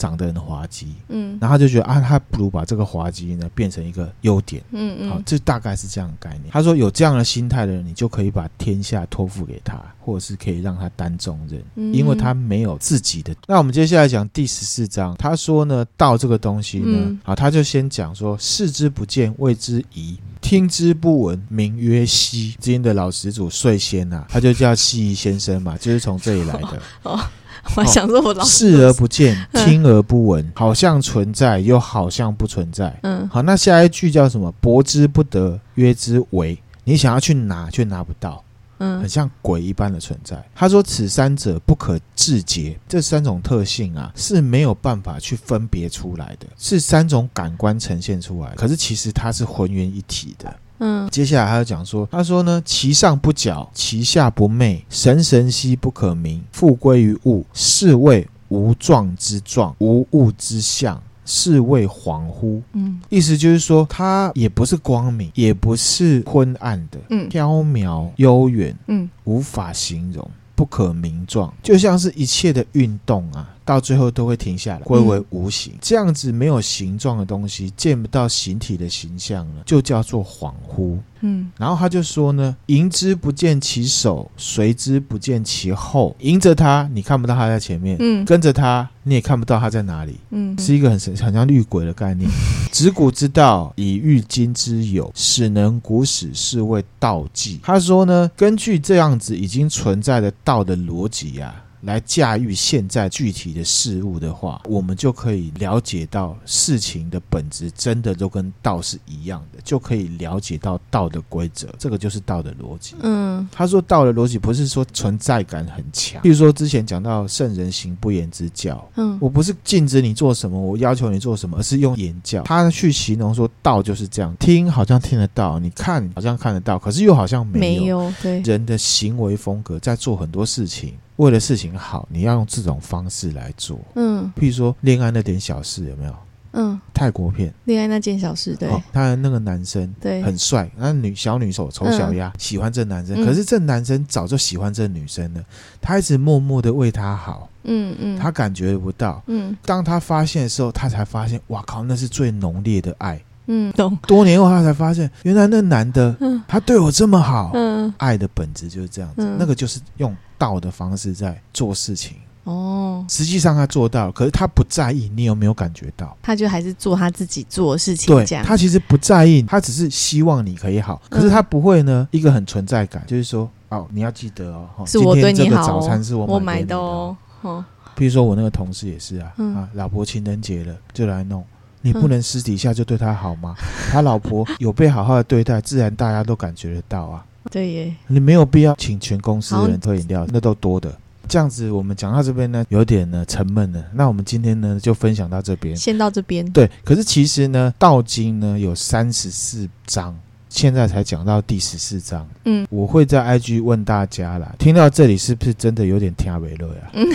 [0.00, 6.44] 长得很滑稽，嗯，然后他就觉得啊，他不如把这个滑稽呢变成一个优点，嗯嗯，好，这大概是这样的概念。
[6.50, 13.34] 他说有这样的心态的人，你就可以把天下托付给他，或者是可以让他担重任，嗯，因为他没有自己的。
[13.46, 22.56] 那我们接下来讲第十四章，他说呢，道这个东西呢，嗯，好，他就先讲说，视之不见，谓之夷；听之不闻，名曰希。
[22.58, 26.82] 今天的老始祖睡仙呐，他就叫希夷先生嘛，就是从这里来的。
[27.04, 27.20] 哦哦
[27.76, 32.98] 我想说，我老视而不见， 听而不闻，好像存在，又好像不存在。
[33.02, 34.50] 嗯，好，那下一句叫什么？
[34.60, 36.58] 博之不得，约之为。
[36.84, 38.42] 你想要去拿，却拿不到。
[38.78, 40.42] 嗯，很像鬼一般的存在。
[40.54, 48.54] 他说：“此三者不可致诘，这三种特性啊是没有办法去分别出来的，是三种感官呈现出来。
[48.56, 50.50] 可是其实它是浑圆一体的。”
[50.80, 62.60] 嗯，接下来还要讲说，他说呢，其上不矫，其下不昧，神神兮不可名，复归于物，是谓无状之状，无物之象，是谓恍惚。
[62.72, 70.28] 嗯，意思就是说，它也不是光明，也不是昏暗的，嗯，飘渺悠远，嗯，无法形容。
[70.56, 75.72] 不可名状，就像是一切的运动啊，到最后都会停下来，归为无形。
[75.74, 80.98] 嗯、这样子没有形状的东西，见不到形体的形象了，就叫做恍惚。
[81.22, 86.16] 嗯，然后他就说呢，迎之不见其首，随之不见其后。
[86.20, 90.16] 迎着他，你看不到他在前面；嗯，跟着他，你也看不到他在哪里。
[90.30, 92.28] 嗯，是一个很神、很像绿鬼的概念。
[92.72, 97.60] 执古之道，以御今之有，使能古始，是谓道纪。
[97.62, 101.68] 他说呢，根据这样子已经存在的道的逻辑呀、啊。
[101.82, 111.68] 来驾驭现在具体的事物的话，我们就可以了解到事情的本质真的都跟道是一样的，就可以了解到道的规则。
[111.78, 112.96] 这个就是道的逻辑。
[113.00, 127.80] 嗯，他说道的逻辑不是说存在感很强，比如说之前讲到圣人行不言之教，嗯，我不是禁止你做什么，我要求你做什么，而是用言教，他去形容说道就是这样，听好像听得到，你看好像看得到，可是又好像没有。
[127.80, 130.94] 没有，对，人的行为风格在做很多事情。
[131.20, 133.78] 为了事情好，你要用这种方式来做。
[133.94, 136.14] 嗯，譬如说恋爱那点小事有没有？
[136.52, 145.44] 嗯，泰国片恋爱那件小事，对，哦、他的那个男生对很帅，那女小女手丑小鸭、嗯、喜欢这男生，可是这男生早就喜欢这女生了，
[145.80, 147.48] 他一直默默的为她好。
[147.64, 149.22] 嗯嗯，他感觉不到。
[149.26, 153.20] 嗯，当他发现的时候，他才发现，哇靠，那是最浓烈的爱。
[153.46, 153.96] 嗯，懂。
[154.06, 157.50] 多年后他才发现，原来那男的，嗯，他对我这么好。
[157.54, 162.16] 嗯，爱的本质就是这样子，嗯、那个就是用道的方式在做事情。
[162.44, 168.16] 哦，实际上他做到，可是他不在意你有没有感觉到，他就还是做他自己做的事情。
[168.16, 177.14] 对，他其实不在意，他只是希望你可以好，可是他不会呢，一个很存在感，就是说，哦，你要记得哦，是我对你好，早餐是我买的哦。
[177.42, 177.62] 哦，
[177.94, 181.44] 比如说我那个同事也是啊，嗯、啊，老婆情人节了就来弄。
[181.82, 183.54] 你不能私底下就对他好吗？
[183.58, 187.24] 嗯、他老婆有被好好的对待，自然大家都感觉得到啊。
[187.50, 190.92] 对耶，你没有必要请全公司的人喝饮料，那都多的。
[191.28, 193.84] 这样子，我们讲到这边呢，有点呢沉闷了。
[193.94, 196.44] 那我们今天呢就分享到这边，先到这边。
[196.50, 200.18] 对，可是其实呢，《道经》呢有三十四章。
[200.50, 204.52] 现在才讲到第十四章，嗯，我会在 IG 问大家啦。
[204.58, 206.90] 听到这里是不是真的有点听不落呀？
[206.92, 207.06] 嗯、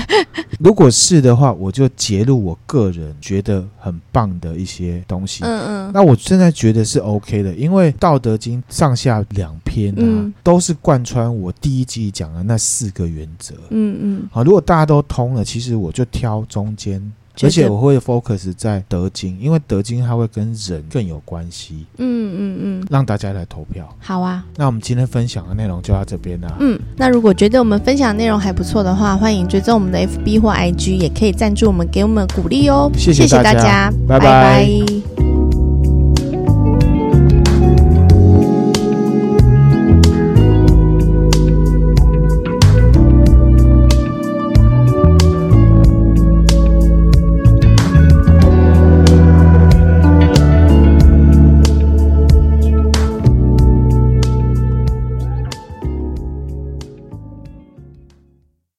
[0.58, 5.44] 如果是的话，我就截录我个人觉得很棒的一些东西。
[5.44, 13.54] 嗯嗯，那我现在觉得是 OK 的，因为《道德经》上下两篇啊，嗯、都是贯穿我第一季讲的那四个原则。
[13.68, 17.12] 嗯嗯，好，如果大家都通了，其实我就挑中间。
[17.42, 21.86] 而且我会 focus 在德金，因为德金它会跟人更有关系。
[21.98, 23.88] 嗯嗯嗯，让大家来投票。
[24.00, 26.56] 好啊，那我们今天分享的内容就到这边啦。
[26.60, 32.90] 嗯，那如果觉得我们分享的内容还不错的话，欢迎追踪我们的 FB 或 IG，也可以赞助我们，给我们鼓励哦。
[32.96, 34.26] 谢谢大家，拜拜。
[34.26, 35.27] 拜拜。